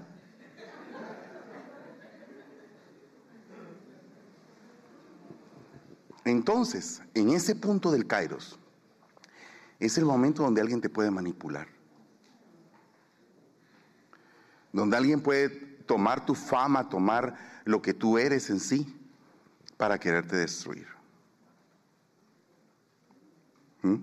[6.24, 8.60] Entonces, en ese punto del Kairos,
[9.82, 11.67] es el momento donde alguien te puede manipular.
[14.72, 18.96] Donde alguien puede tomar tu fama, tomar lo que tú eres en sí,
[19.78, 20.88] para quererte destruir.
[23.82, 23.96] ¿Mm?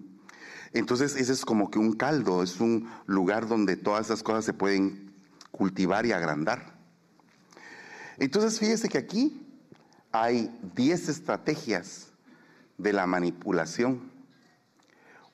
[0.73, 4.53] Entonces, ese es como que un caldo, es un lugar donde todas esas cosas se
[4.53, 5.15] pueden
[5.53, 6.75] cultivar y agrandar.
[8.19, 9.47] Entonces, fíjese que aquí
[10.11, 12.09] hay 10 estrategias
[12.77, 14.18] de la manipulación.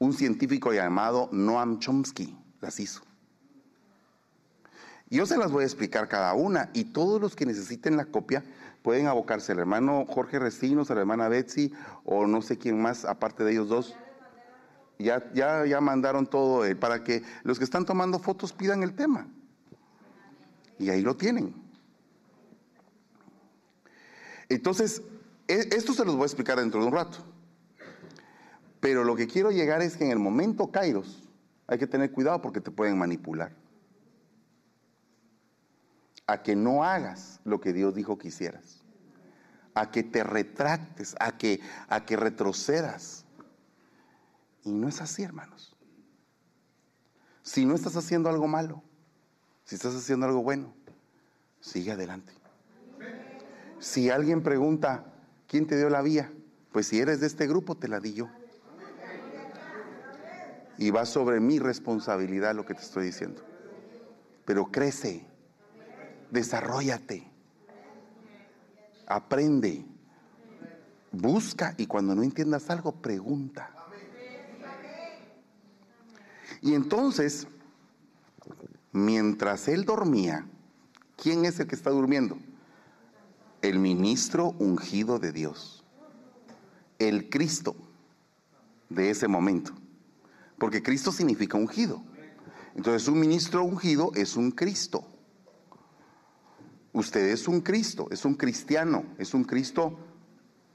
[0.05, 3.01] Un científico llamado Noam Chomsky las hizo.
[5.09, 8.45] Yo se las voy a explicar cada una y todos los que necesiten la copia
[8.83, 11.73] pueden abocarse al hermano Jorge Recinos, a la hermana Betsy
[12.05, 13.97] o no sé quién más aparte de ellos dos.
[14.99, 18.95] Ya, ya, ya mandaron todo eh, para que los que están tomando fotos pidan el
[18.95, 19.27] tema.
[20.79, 21.55] Y ahí lo tienen.
[24.51, 25.01] Entonces,
[25.49, 27.34] e, esto se los voy a explicar dentro de un rato.
[28.85, 31.27] Pero lo que quiero llegar es que en el momento Kairos
[31.66, 33.51] hay que tener cuidado porque te pueden manipular.
[36.27, 38.83] A que no hagas lo que Dios dijo que hicieras.
[39.75, 43.25] A que te retractes, a que, a que retrocedas.
[44.64, 45.75] Y no es así, hermanos.
[47.42, 48.83] Si no estás haciendo algo malo,
[49.64, 50.75] si estás haciendo algo bueno,
[51.59, 52.35] sigue adelante.
[53.79, 55.07] Si alguien pregunta,
[55.49, 56.31] ¿quién te dio la vía?
[56.70, 58.29] Pues si eres de este grupo, te la di yo.
[60.78, 63.42] Y va sobre mi responsabilidad lo que te estoy diciendo.
[64.44, 65.26] Pero crece,
[66.30, 67.30] desarrollate,
[69.06, 69.84] aprende,
[71.12, 73.70] busca y cuando no entiendas algo, pregunta.
[76.60, 77.46] Y entonces,
[78.92, 80.46] mientras él dormía,
[81.16, 82.38] ¿quién es el que está durmiendo?
[83.62, 85.84] El ministro ungido de Dios,
[86.98, 87.76] el Cristo
[88.88, 89.72] de ese momento.
[90.64, 92.03] Porque Cristo significa ungido.
[92.74, 95.07] Entonces un ministro ungido es un Cristo.
[96.94, 99.98] Usted es un Cristo, es un cristiano, es un Cristo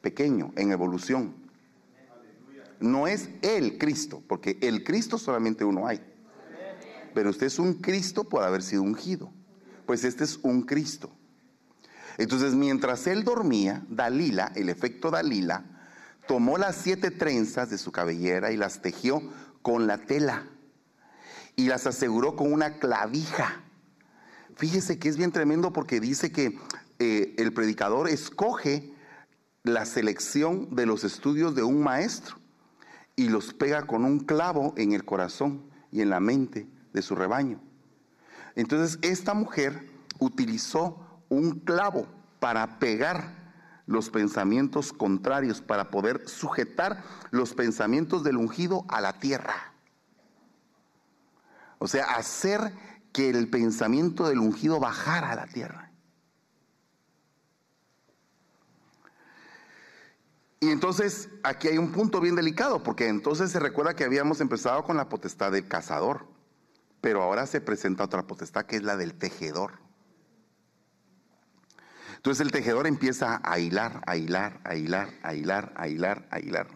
[0.02, 1.34] pequeño, en evolución.
[2.80, 6.00] No es el Cristo, porque el Cristo solamente uno hay.
[7.16, 9.34] Pero usted es un Cristo por haber sido ungido.
[9.88, 11.10] Pues este es un Cristo.
[12.20, 15.66] Entonces, mientras él dormía, Dalila, el efecto Dalila,
[16.28, 19.24] tomó las siete trenzas de su cabellera y las tejió
[19.62, 20.48] con la tela
[21.56, 23.62] y las aseguró con una clavija.
[24.56, 26.58] Fíjese que es bien tremendo porque dice que
[27.00, 28.94] eh, el predicador escoge
[29.64, 32.38] la selección de los estudios de un maestro
[33.16, 37.16] y los pega con un clavo en el corazón y en la mente de su
[37.16, 37.62] rebaño.
[38.56, 42.08] Entonces esta mujer utilizó un clavo
[42.40, 43.39] para pegar
[43.90, 49.74] los pensamientos contrarios, para poder sujetar los pensamientos del ungido a la tierra.
[51.80, 52.72] O sea, hacer
[53.12, 55.92] que el pensamiento del ungido bajara a la tierra.
[60.60, 64.84] Y entonces aquí hay un punto bien delicado, porque entonces se recuerda que habíamos empezado
[64.84, 66.28] con la potestad del cazador,
[67.02, 69.89] pero ahora se presenta otra potestad que es la del tejedor.
[72.20, 76.68] Entonces el tejedor empieza a hilar, a hilar, a hilar, a hilar, a hilar, hilar.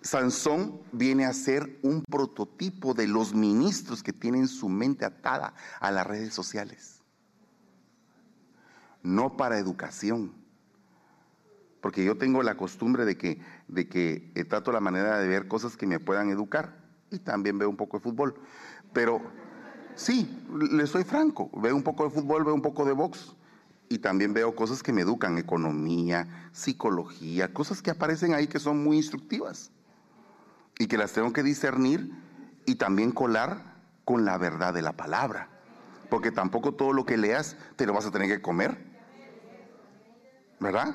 [0.00, 5.90] Sansón viene a ser un prototipo de los ministros que tienen su mente atada a
[5.90, 7.02] las redes sociales.
[9.02, 10.32] No para educación.
[11.80, 15.48] Porque yo tengo la costumbre de que, de que eh, trato la manera de ver
[15.48, 16.76] cosas que me puedan educar.
[17.10, 18.36] Y también veo un poco de fútbol.
[18.92, 19.20] Pero
[19.96, 21.50] sí, le soy franco.
[21.60, 23.34] Veo un poco de fútbol, veo un poco de box
[23.92, 28.82] y también veo cosas que me educan, economía, psicología, cosas que aparecen ahí que son
[28.82, 29.70] muy instructivas
[30.78, 32.10] y que las tengo que discernir
[32.64, 33.76] y también colar
[34.06, 35.50] con la verdad de la palabra.
[36.08, 38.82] Porque tampoco todo lo que leas te lo vas a tener que comer.
[40.58, 40.94] ¿Verdad?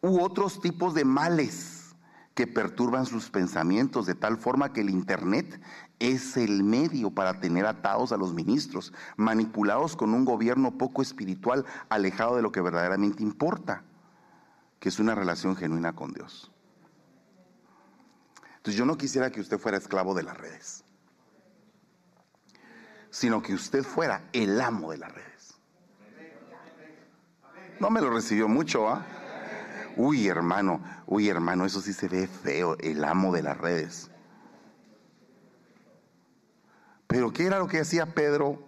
[0.00, 1.94] U otros tipos de males
[2.34, 5.60] que perturban sus pensamientos de tal forma que el Internet
[5.98, 11.64] es el medio para tener atados a los ministros, manipulados con un gobierno poco espiritual,
[11.88, 13.82] alejado de lo que verdaderamente importa,
[14.80, 16.50] que es una relación genuina con Dios.
[18.56, 20.84] Entonces yo no quisiera que usted fuera esclavo de las redes,
[23.10, 25.54] sino que usted fuera el amo de las redes.
[27.80, 29.04] No me lo recibió mucho, ¿ah?
[29.96, 34.10] Uy, hermano, uy, hermano, eso sí se ve feo, el amo de las redes.
[37.06, 38.62] Pero ¿qué era lo que hacía Pedro,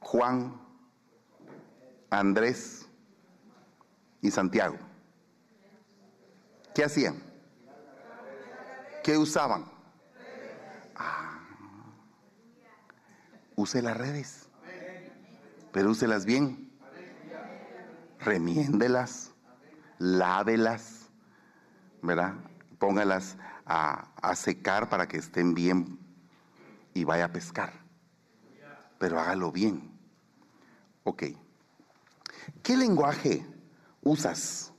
[0.00, 0.60] Juan,
[2.10, 2.86] Andrés
[4.20, 4.76] y Santiago?
[6.74, 7.22] ¿Qué hacían?
[9.02, 9.64] ¿Qué usaban?
[10.94, 11.40] Ah,
[13.56, 14.48] use las redes,
[15.72, 16.70] pero úselas bien.
[18.20, 19.32] Remiéndelas,
[19.98, 21.10] lávelas,
[22.02, 22.34] ¿verdad?
[22.78, 25.98] Póngalas a, a secar para que estén bien
[26.94, 27.72] y vaya a pescar.
[28.98, 29.90] Pero hágalo bien.
[31.04, 31.24] Ok.
[32.62, 33.46] ¿Qué lenguaje
[34.02, 34.72] usas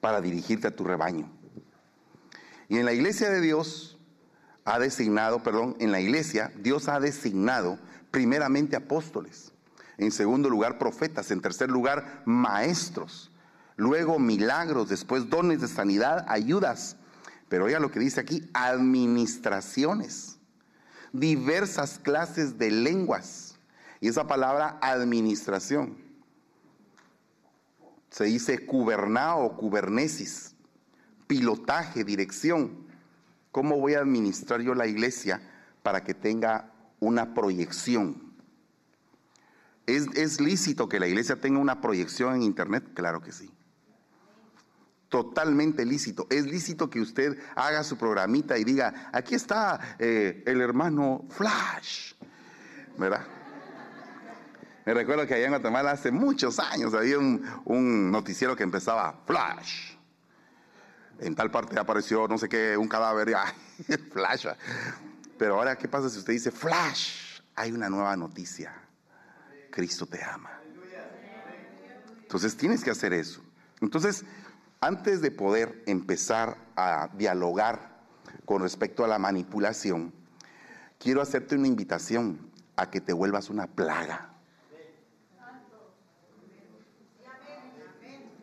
[0.00, 1.30] para dirigirte a tu rebaño?
[2.68, 3.98] Y en la iglesia de Dios
[4.64, 7.78] ha designado, perdón, en la iglesia Dios ha designado
[8.10, 9.52] primeramente apóstoles,
[9.98, 13.30] en segundo lugar profetas, en tercer lugar maestros,
[13.76, 16.96] luego milagros, después dones de sanidad, ayudas,
[17.48, 20.39] pero oiga lo que dice aquí, administraciones
[21.12, 23.58] diversas clases de lenguas.
[24.00, 25.96] Y esa palabra administración
[28.10, 30.54] se dice cubernao cubernesis,
[31.26, 32.86] pilotaje, dirección.
[33.52, 35.42] ¿Cómo voy a administrar yo la iglesia
[35.82, 38.30] para que tenga una proyección?
[39.86, 42.84] ¿Es, ¿Es, lícito que la iglesia tenga una proyección en internet?
[42.94, 43.50] Claro que sí
[45.10, 46.26] totalmente lícito.
[46.30, 52.14] Es lícito que usted haga su programita y diga, aquí está eh, el hermano Flash,
[52.96, 53.26] ¿verdad?
[54.86, 59.96] Me recuerdo que allá en Guatemala hace muchos años había un, noticiero que empezaba Flash.
[61.18, 64.46] En tal parte apareció no sé qué, un cadáver, y, Flash.
[65.36, 67.40] Pero ahora, ¿qué pasa si usted dice Flash?
[67.56, 68.72] Hay una nueva noticia.
[69.70, 70.50] Cristo te ama.
[72.22, 73.42] Entonces tienes que hacer eso.
[73.80, 74.24] Entonces,
[74.80, 78.00] antes de poder empezar a dialogar
[78.44, 80.12] con respecto a la manipulación,
[80.98, 84.30] quiero hacerte una invitación a que te vuelvas una plaga.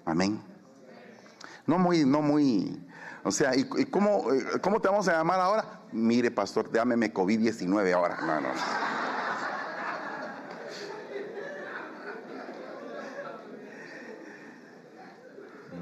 [0.06, 0.42] Amén.
[1.66, 2.82] No muy, no muy,
[3.24, 5.82] o sea, ¿y, cómo, eh, cómo, te vamos a llamar ahora?
[5.92, 8.18] Mire, pastor, llámeme COVID-19 ahora.
[8.22, 9.07] No, no.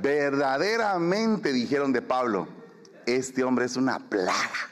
[0.06, 2.48] Verdaderamente dijeron de Pablo,
[3.08, 4.70] este hombre es una plaga.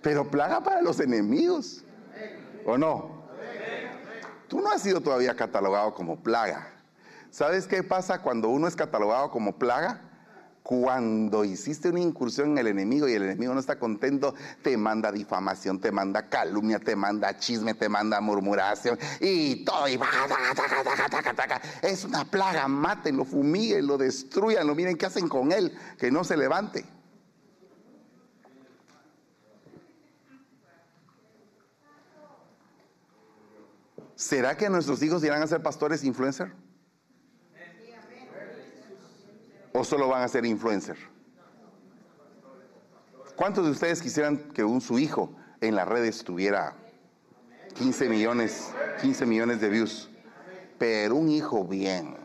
[0.00, 1.82] Pero plaga para los enemigos.
[2.64, 3.24] ¿O no?
[4.46, 6.72] Tú no has sido todavía catalogado como plaga.
[7.32, 10.00] ¿Sabes qué pasa cuando uno es catalogado como plaga?
[10.62, 15.10] Cuando hiciste una incursión en el enemigo y el enemigo no está contento, te manda
[15.10, 19.88] difamación, te manda calumnia, te manda chisme, te manda murmuración y todo.
[19.88, 19.98] Y
[21.82, 24.74] es una plaga, mátenlo, fumíguenlo, destruyanlo.
[24.76, 26.84] Miren qué hacen con él, que no se levante.
[34.14, 36.52] ¿Será que nuestros hijos irán a ser pastores influencers?
[39.82, 40.96] ¿O solo van a ser influencer?
[43.34, 46.76] ¿Cuántos de ustedes quisieran que un, su hijo en las redes tuviera
[47.74, 50.08] 15 millones, 15 millones de views?
[50.78, 52.16] Pero un hijo bien,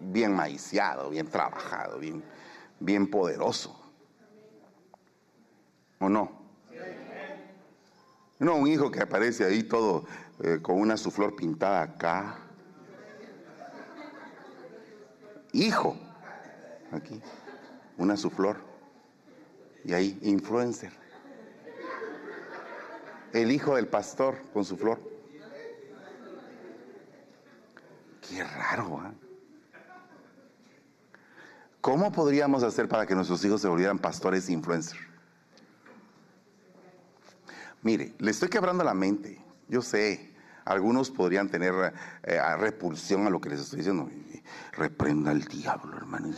[0.00, 2.22] bien maiciado, bien trabajado, bien,
[2.78, 3.74] bien poderoso.
[5.98, 6.30] ¿O no?
[8.38, 10.04] No, un hijo que aparece ahí todo
[10.40, 12.36] eh, con una su flor pintada acá.
[15.54, 15.96] Hijo
[16.92, 17.20] aquí,
[17.98, 18.56] una su flor,
[19.84, 20.92] y ahí influencer.
[23.32, 25.00] El hijo del pastor con su flor.
[28.28, 29.22] Qué raro, ¿eh?
[31.80, 35.00] ¿Cómo podríamos hacer para que nuestros hijos se volvieran pastores influencers?
[37.82, 39.44] Mire, le estoy quebrando la mente.
[39.66, 40.31] Yo sé,
[40.64, 41.92] algunos podrían tener
[42.22, 44.08] eh, repulsión a lo que les estoy diciendo.
[44.72, 46.30] Reprenda al diablo, hermano.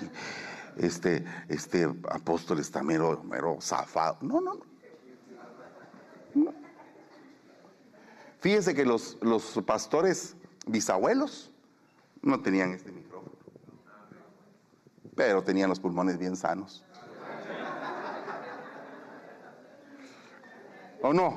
[0.76, 4.18] Este, este apóstol está mero, mero zafado.
[4.22, 4.64] No, no, no.
[6.34, 6.54] no.
[8.40, 11.50] Fíjese que los, los pastores bisabuelos
[12.22, 13.36] no tenían este micrófono,
[15.14, 16.84] pero tenían los pulmones bien sanos.
[21.02, 21.36] ¿O no?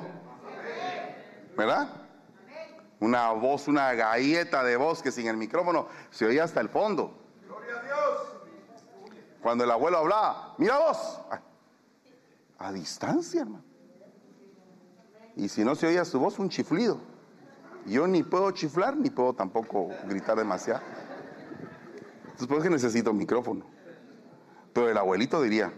[1.56, 2.07] ¿Verdad?
[3.00, 7.16] Una voz, una galleta de voz que sin el micrófono se oía hasta el fondo.
[9.42, 11.20] Cuando el abuelo hablaba, mira vos,
[12.58, 13.64] a distancia, hermano.
[15.36, 17.00] Y si no se oía su voz, un chiflido.
[17.86, 20.82] Yo ni puedo chiflar, ni puedo tampoco gritar demasiado.
[22.24, 23.64] Entonces, por eso necesito un micrófono.
[24.72, 25.72] Pero el abuelito diría,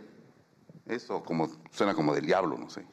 [0.86, 2.86] eso como, suena como del diablo, no sé.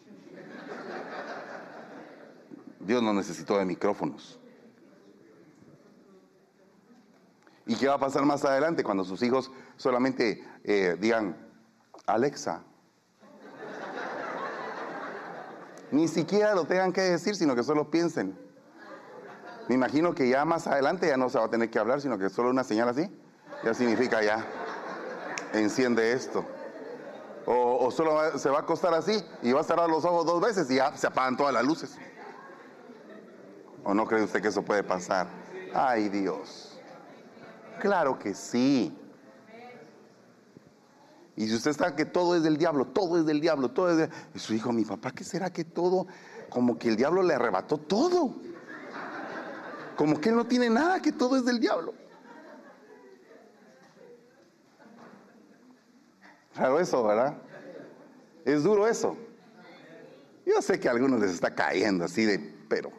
[2.87, 4.39] Dios no necesitó de micrófonos.
[7.65, 11.35] ¿Y qué va a pasar más adelante cuando sus hijos solamente eh, digan,
[12.05, 12.63] Alexa?
[15.91, 18.39] Ni siquiera lo tengan que decir, sino que solo piensen.
[19.67, 22.17] Me imagino que ya más adelante ya no se va a tener que hablar, sino
[22.17, 23.13] que solo una señal así,
[23.65, 24.45] ya significa ya,
[25.51, 26.45] enciende esto.
[27.45, 30.69] O, solo se va a acostar así y va a cerrar los ojos dos veces
[30.71, 31.97] y ya se apagan todas las luces.
[33.87, 35.27] ¿O no cree usted que eso puede pasar?
[35.73, 36.77] Ay Dios.
[37.79, 38.93] Claro que sí.
[41.37, 43.95] Y si usted está que todo es del diablo, todo es del diablo, todo es
[43.95, 44.09] de...
[44.35, 46.05] Y su hijo, mi papá, ¿qué será que todo?
[46.49, 48.35] Como que el diablo le arrebató todo.
[49.95, 51.93] Como que él no tiene nada, que todo es del diablo.
[56.55, 57.37] Claro eso, ¿verdad?
[58.43, 59.15] Es duro eso.
[60.45, 62.91] Yo sé que a algunos les está cayendo así de, pero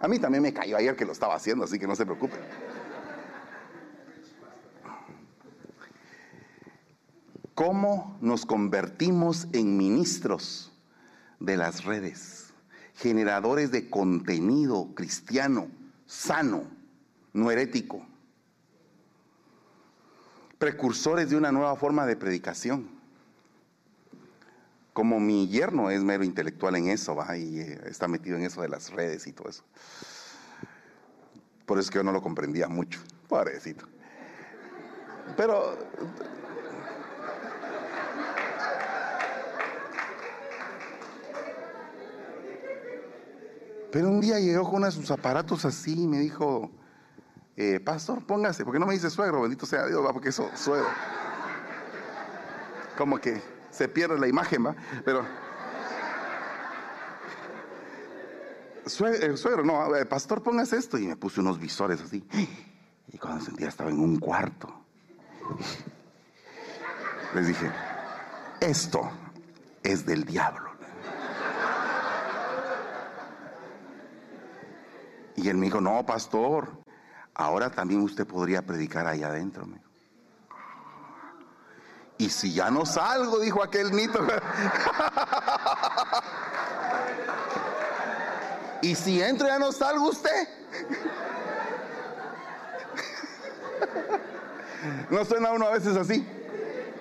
[0.00, 2.40] a mí también me cayó ayer que lo estaba haciendo, así que no se preocupen.
[7.54, 10.72] ¿Cómo nos convertimos en ministros
[11.40, 12.52] de las redes,
[12.94, 15.68] generadores de contenido cristiano?
[16.08, 16.64] sano,
[17.34, 18.04] no herético.
[20.58, 22.97] Precursores de una nueva forma de predicación.
[24.98, 28.62] Como mi yerno es mero intelectual en eso, va, y eh, está metido en eso
[28.62, 29.62] de las redes y todo eso.
[31.66, 33.86] Por eso es que yo no lo comprendía mucho, pobrecito.
[35.36, 35.78] Pero
[43.92, 46.72] Pero un día llegó con uno de sus aparatos así y me dijo,
[47.56, 50.88] eh, pastor, póngase, porque no me dice suegro, bendito sea Dios, va, porque eso, suegro.
[52.96, 54.74] Como que se pierde la imagen, va,
[55.04, 55.24] pero...
[58.84, 60.98] Eh, suegro no, eh, pastor, póngase esto.
[60.98, 62.26] Y me puse unos visores así.
[63.12, 64.74] Y cuando sentía estaba en un cuarto.
[67.34, 67.70] Les dije,
[68.60, 69.10] esto
[69.82, 70.70] es del diablo.
[75.36, 76.82] Y él me dijo, no, pastor,
[77.34, 79.68] ahora también usted podría predicar ahí adentro.
[82.18, 84.18] Y si ya no salgo, dijo aquel nito.
[88.82, 90.48] y si entro ya no salgo usted.
[95.10, 96.24] ¿No suena uno a veces así?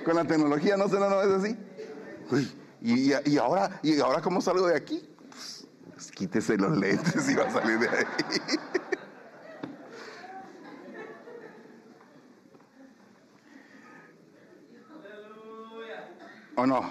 [0.06, 1.58] Con la tecnología no suena uno a veces así.
[2.82, 5.10] y, y, ahora, ¿y ahora cómo salgo de aquí?
[5.94, 8.06] Pues quítese los lentes y va a salir de ahí.
[16.58, 16.82] ¿O no?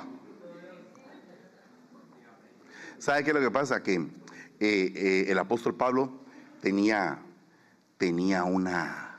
[2.99, 3.83] ¿Sabe qué es lo que pasa?
[3.83, 4.07] Que eh,
[4.61, 6.21] eh, el apóstol Pablo
[6.61, 7.19] tenía,
[7.99, 9.19] tenía una,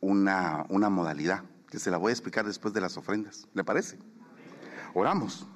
[0.00, 3.46] una, una modalidad que se la voy a explicar después de las ofrendas.
[3.54, 3.96] ¿Le parece?
[4.92, 5.46] Oramos.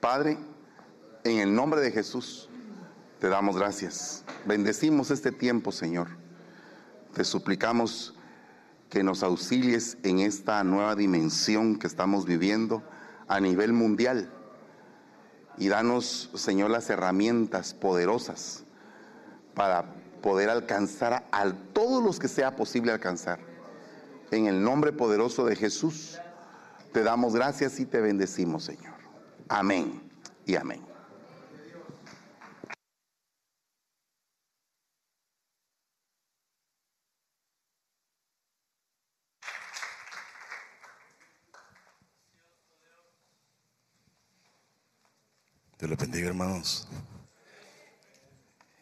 [0.00, 0.38] Padre,
[1.24, 2.48] en el nombre de Jesús,
[3.20, 4.24] te damos gracias.
[4.46, 6.08] Bendecimos este tiempo, Señor.
[7.12, 8.14] Te suplicamos
[8.92, 12.82] que nos auxilies en esta nueva dimensión que estamos viviendo
[13.26, 14.30] a nivel mundial.
[15.56, 18.64] Y danos, Señor, las herramientas poderosas
[19.54, 19.86] para
[20.20, 23.38] poder alcanzar a todos los que sea posible alcanzar.
[24.30, 26.18] En el nombre poderoso de Jesús,
[26.92, 28.92] te damos gracias y te bendecimos, Señor.
[29.48, 30.02] Amén
[30.44, 30.91] y amén.
[46.26, 46.86] Hermanos.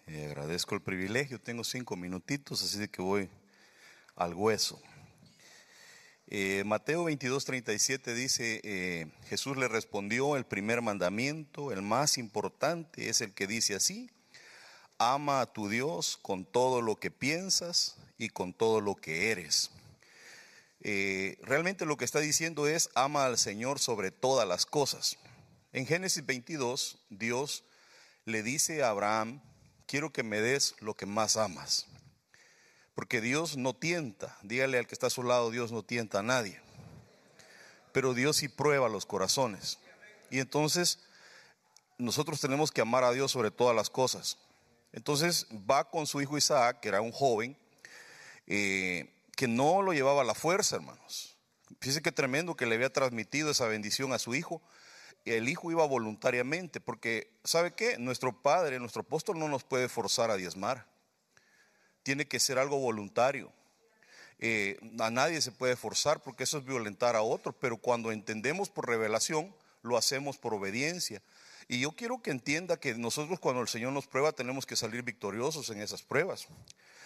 [0.07, 1.41] Agradezco el privilegio.
[1.41, 3.29] Tengo cinco minutitos, así que voy
[4.17, 4.81] al hueso.
[6.27, 13.09] Eh, Mateo 22, 37 dice, eh, Jesús le respondió, el primer mandamiento, el más importante,
[13.09, 14.11] es el que dice así,
[14.99, 19.71] ama a tu Dios con todo lo que piensas y con todo lo que eres.
[20.83, 25.19] Eh, realmente lo que está diciendo es, ama al Señor sobre todas las cosas.
[25.73, 27.65] En Génesis 22, Dios
[28.25, 29.41] le dice a Abraham,
[29.87, 31.87] quiero que me des lo que más amas.
[32.95, 36.23] Porque Dios no tienta, dígale al que está a su lado, Dios no tienta a
[36.23, 36.61] nadie.
[37.93, 39.79] Pero Dios sí prueba los corazones.
[40.31, 40.99] Y entonces
[41.99, 44.39] nosotros tenemos que amar a Dios sobre todas las cosas.
[44.93, 47.57] Entonces va con su hijo Isaac, que era un joven,
[48.49, 51.37] eh, que no lo llevaba a la fuerza, hermanos.
[51.81, 54.61] Fíjese qué tremendo que le había transmitido esa bendición a su hijo.
[55.25, 57.99] El hijo iba voluntariamente, porque ¿sabe qué?
[57.99, 60.91] Nuestro padre, nuestro apóstol no nos puede forzar a diezmar
[62.03, 63.53] tiene que ser algo voluntario.
[64.39, 68.71] Eh, a nadie se puede forzar porque eso es violentar a otro, pero cuando entendemos
[68.71, 71.23] por revelación, lo hacemos por obediencia.
[71.69, 75.03] Y yo quiero que entienda que nosotros cuando el Señor nos prueba tenemos que salir
[75.03, 76.49] victoriosos en esas pruebas.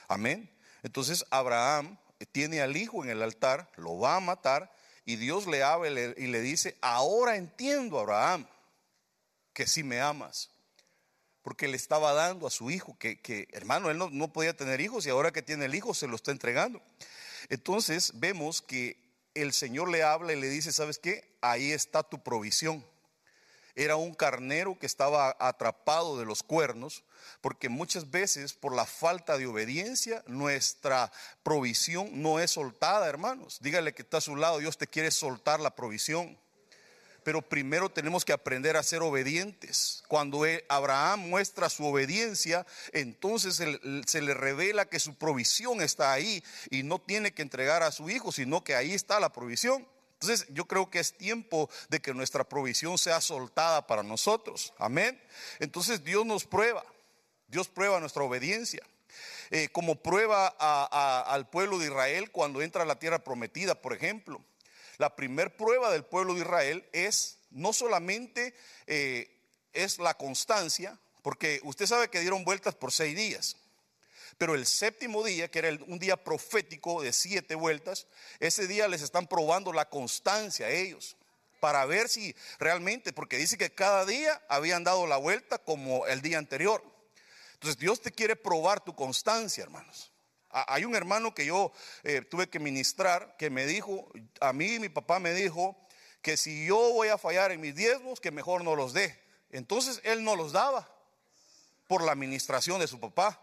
[0.09, 0.51] Amén.
[0.83, 1.99] Entonces Abraham
[2.33, 4.73] tiene al hijo en el altar, lo va a matar
[5.05, 8.47] y Dios le habla y le dice, ahora entiendo Abraham
[9.53, 10.51] que si me amas
[11.45, 15.11] porque le estaba dando a su hijo, que, hermano, él no, podía tener hijos y
[15.11, 16.81] ahora que tiene el hijo se lo está entregando.
[17.51, 18.97] Entonces vemos que
[19.35, 21.37] el Señor le habla y le dice, ¿sabes qué?
[21.43, 22.83] Ahí está tu provisión.
[23.77, 27.05] Era un carnero que estaba atrapado de los cuernos,
[27.41, 31.11] porque muchas veces por la falta de obediencia nuestra
[31.43, 33.59] provisión no es soltada, hermanos.
[33.61, 36.39] Dígale que está a su lado, Dios te quiere soltar la provisión
[37.25, 40.05] pero primero tenemos que aprender a ser obedientes.
[40.07, 43.57] Cuando Abraham muestra su obediencia, entonces
[44.07, 48.11] se le revela que su provisión está ahí y no tiene que entregar a su
[48.11, 49.89] hijo, sino que ahí está la provisión.
[50.25, 54.73] Entonces yo creo que es tiempo de que nuestra provisión sea soltada para nosotros.
[54.79, 55.21] Amén.
[55.59, 56.83] Entonces Dios nos prueba.
[57.47, 58.83] Dios prueba nuestra obediencia.
[59.51, 64.43] Eh, como prueba al pueblo de Israel cuando entra a la tierra prometida, por ejemplo.
[64.97, 68.55] La primer prueba del pueblo de Israel es no solamente
[68.87, 69.31] eh,
[69.75, 73.59] es la constancia, porque usted sabe que dieron vueltas por seis días,
[74.39, 78.07] pero el séptimo día, que era un día profético de siete vueltas,
[78.41, 81.17] ese día les están probando la constancia a ellos
[81.61, 86.21] para ver si realmente, porque dice que cada día habían dado la vuelta como el
[86.21, 86.85] día anterior.
[87.55, 90.13] Entonces Dios te quiere probar tu constancia, hermanos.
[90.51, 91.73] Hay un hermano que yo
[92.03, 95.77] eh, tuve que ministrar que me dijo, a mí mi papá me dijo
[96.21, 99.19] que si yo voy a fallar en mis diezmos, que mejor no los dé.
[99.51, 100.89] Entonces él no los daba
[101.89, 103.41] por la administración de su papá.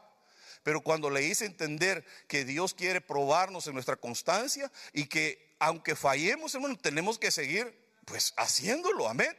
[0.64, 5.96] Pero cuando le hice entender que Dios quiere probarnos en nuestra constancia y que aunque
[5.96, 9.36] fallemos, hermano, tenemos que seguir pues haciéndolo, amén.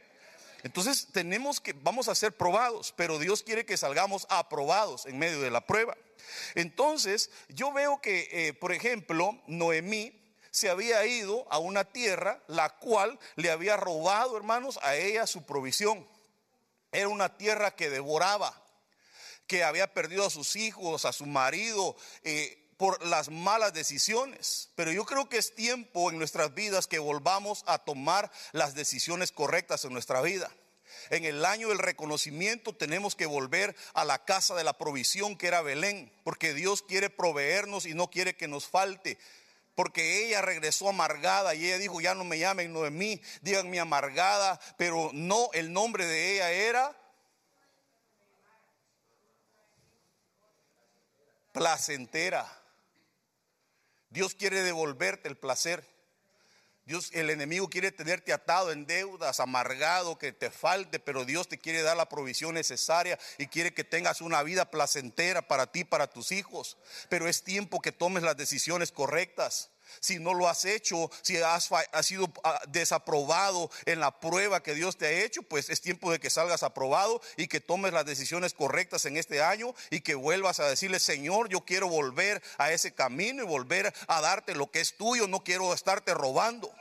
[0.63, 5.41] Entonces tenemos que, vamos a ser probados, pero Dios quiere que salgamos aprobados en medio
[5.41, 5.97] de la prueba.
[6.55, 12.69] Entonces, yo veo que, eh, por ejemplo, Noemí se había ido a una tierra la
[12.77, 16.07] cual le había robado, hermanos, a ella su provisión.
[16.93, 18.62] Era una tierra que devoraba,
[19.47, 21.95] que había perdido a sus hijos, a su marido.
[22.23, 24.69] Eh, por las malas decisiones.
[24.75, 29.31] Pero yo creo que es tiempo en nuestras vidas que volvamos a tomar las decisiones
[29.31, 30.51] correctas en nuestra vida.
[31.09, 35.47] En el año del reconocimiento tenemos que volver a la casa de la provisión que
[35.47, 39.17] era Belén, porque Dios quiere proveernos y no quiere que nos falte.
[39.75, 45.09] Porque ella regresó amargada y ella dijo, ya no me llamen Noemí, díganme amargada, pero
[45.13, 46.95] no, el nombre de ella era
[51.53, 52.45] placentera.
[54.09, 55.87] Dios quiere devolverte el placer.
[56.85, 61.57] Dios, el enemigo quiere tenerte atado en deudas, amargado, que te falte, pero Dios te
[61.57, 66.07] quiere dar la provisión necesaria y quiere que tengas una vida placentera para ti, para
[66.07, 66.77] tus hijos.
[67.07, 71.69] Pero es tiempo que tomes las decisiones correctas si no lo has hecho, si has,
[72.01, 76.19] sido ah, desaprobado en la prueba que Dios te ha hecho, pues es tiempo de
[76.19, 80.59] que salgas aprobado y que tomes las decisiones correctas en este año y que vuelvas
[80.59, 84.81] a decirle, Señor, yo quiero volver a ese camino y volver a darte lo que
[84.81, 86.71] es tuyo, no quiero estarte robando,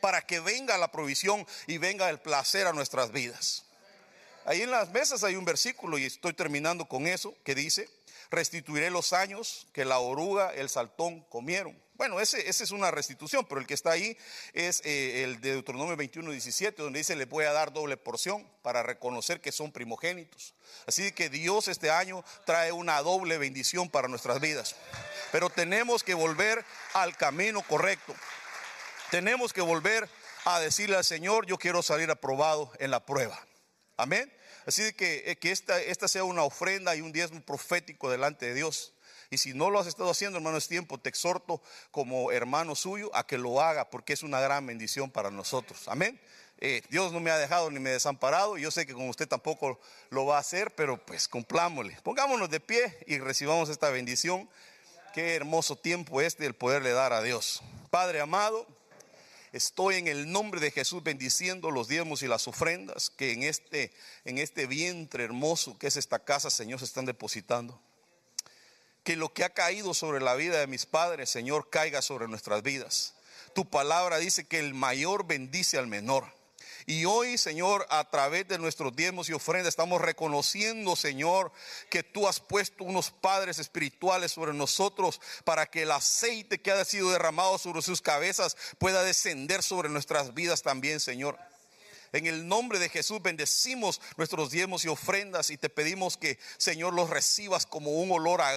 [0.00, 3.64] para que venga la provisión y venga el placer a nuestras vidas.
[4.44, 7.88] Ahí en las mesas hay un versículo y estoy terminando con eso que dice,
[8.30, 11.76] restituiré los años que la oruga, el saltón comieron.
[11.96, 14.18] Bueno, ese, ese es una restitución, pero el que está ahí
[14.52, 18.46] es eh, el de Deuteronomio 21, 17, donde dice, le voy a dar doble porción
[18.60, 20.52] para reconocer que son primogénitos.
[20.86, 24.76] Así que Dios este año trae una doble bendición para nuestras vidas.
[25.32, 28.14] Pero tenemos que volver al camino correcto.
[29.10, 30.08] Tenemos que volver
[30.44, 33.40] a decirle al Señor, yo quiero salir aprobado en la prueba.
[33.96, 34.30] Amén.
[34.66, 38.54] Así que, eh, que esta, esta sea una ofrenda y un diezmo profético delante de
[38.54, 38.92] Dios.
[39.30, 43.10] Y si no lo has estado haciendo, hermano, es tiempo, te exhorto como hermano suyo
[43.14, 45.88] a que lo haga, porque es una gran bendición para nosotros.
[45.88, 46.20] Amén.
[46.58, 48.56] Eh, Dios no me ha dejado ni me ha desamparado.
[48.56, 49.78] Yo sé que con usted tampoco
[50.10, 51.98] lo va a hacer, pero pues cumplámosle.
[52.02, 54.48] Pongámonos de pie y recibamos esta bendición.
[55.12, 57.62] Qué hermoso tiempo este el poderle dar a Dios.
[57.90, 58.66] Padre amado,
[59.52, 63.92] estoy en el nombre de Jesús bendiciendo los diezmos y las ofrendas que en este,
[64.24, 67.80] en este vientre hermoso que es esta casa, Señor, se están depositando
[69.06, 72.64] que lo que ha caído sobre la vida de mis padres, Señor, caiga sobre nuestras
[72.64, 73.14] vidas.
[73.54, 76.34] Tu palabra dice que el mayor bendice al menor.
[76.86, 81.52] Y hoy, Señor, a través de nuestros diezmos y ofrendas, estamos reconociendo, Señor,
[81.88, 86.84] que tú has puesto unos padres espirituales sobre nosotros para que el aceite que ha
[86.84, 91.38] sido derramado sobre sus cabezas pueda descender sobre nuestras vidas también, Señor.
[92.16, 96.94] En el nombre de Jesús bendecimos nuestros diezmos y ofrendas y te pedimos que, Señor,
[96.94, 98.56] los recibas como un olor a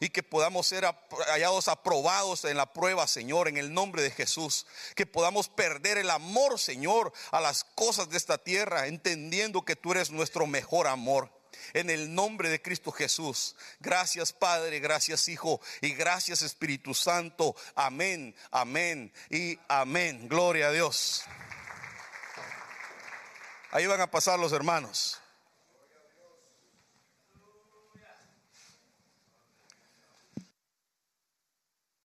[0.00, 4.66] y que podamos ser hallados aprobados en la prueba, Señor, en el nombre de Jesús.
[4.94, 9.92] Que podamos perder el amor, Señor, a las cosas de esta tierra, entendiendo que tú
[9.92, 11.30] eres nuestro mejor amor
[11.74, 13.54] en el nombre de Cristo Jesús.
[13.80, 17.54] Gracias Padre, gracias Hijo y gracias Espíritu Santo.
[17.74, 20.28] Amén, amén y amén.
[20.28, 21.24] Gloria a Dios.
[23.70, 25.20] Ahí van a pasar los hermanos.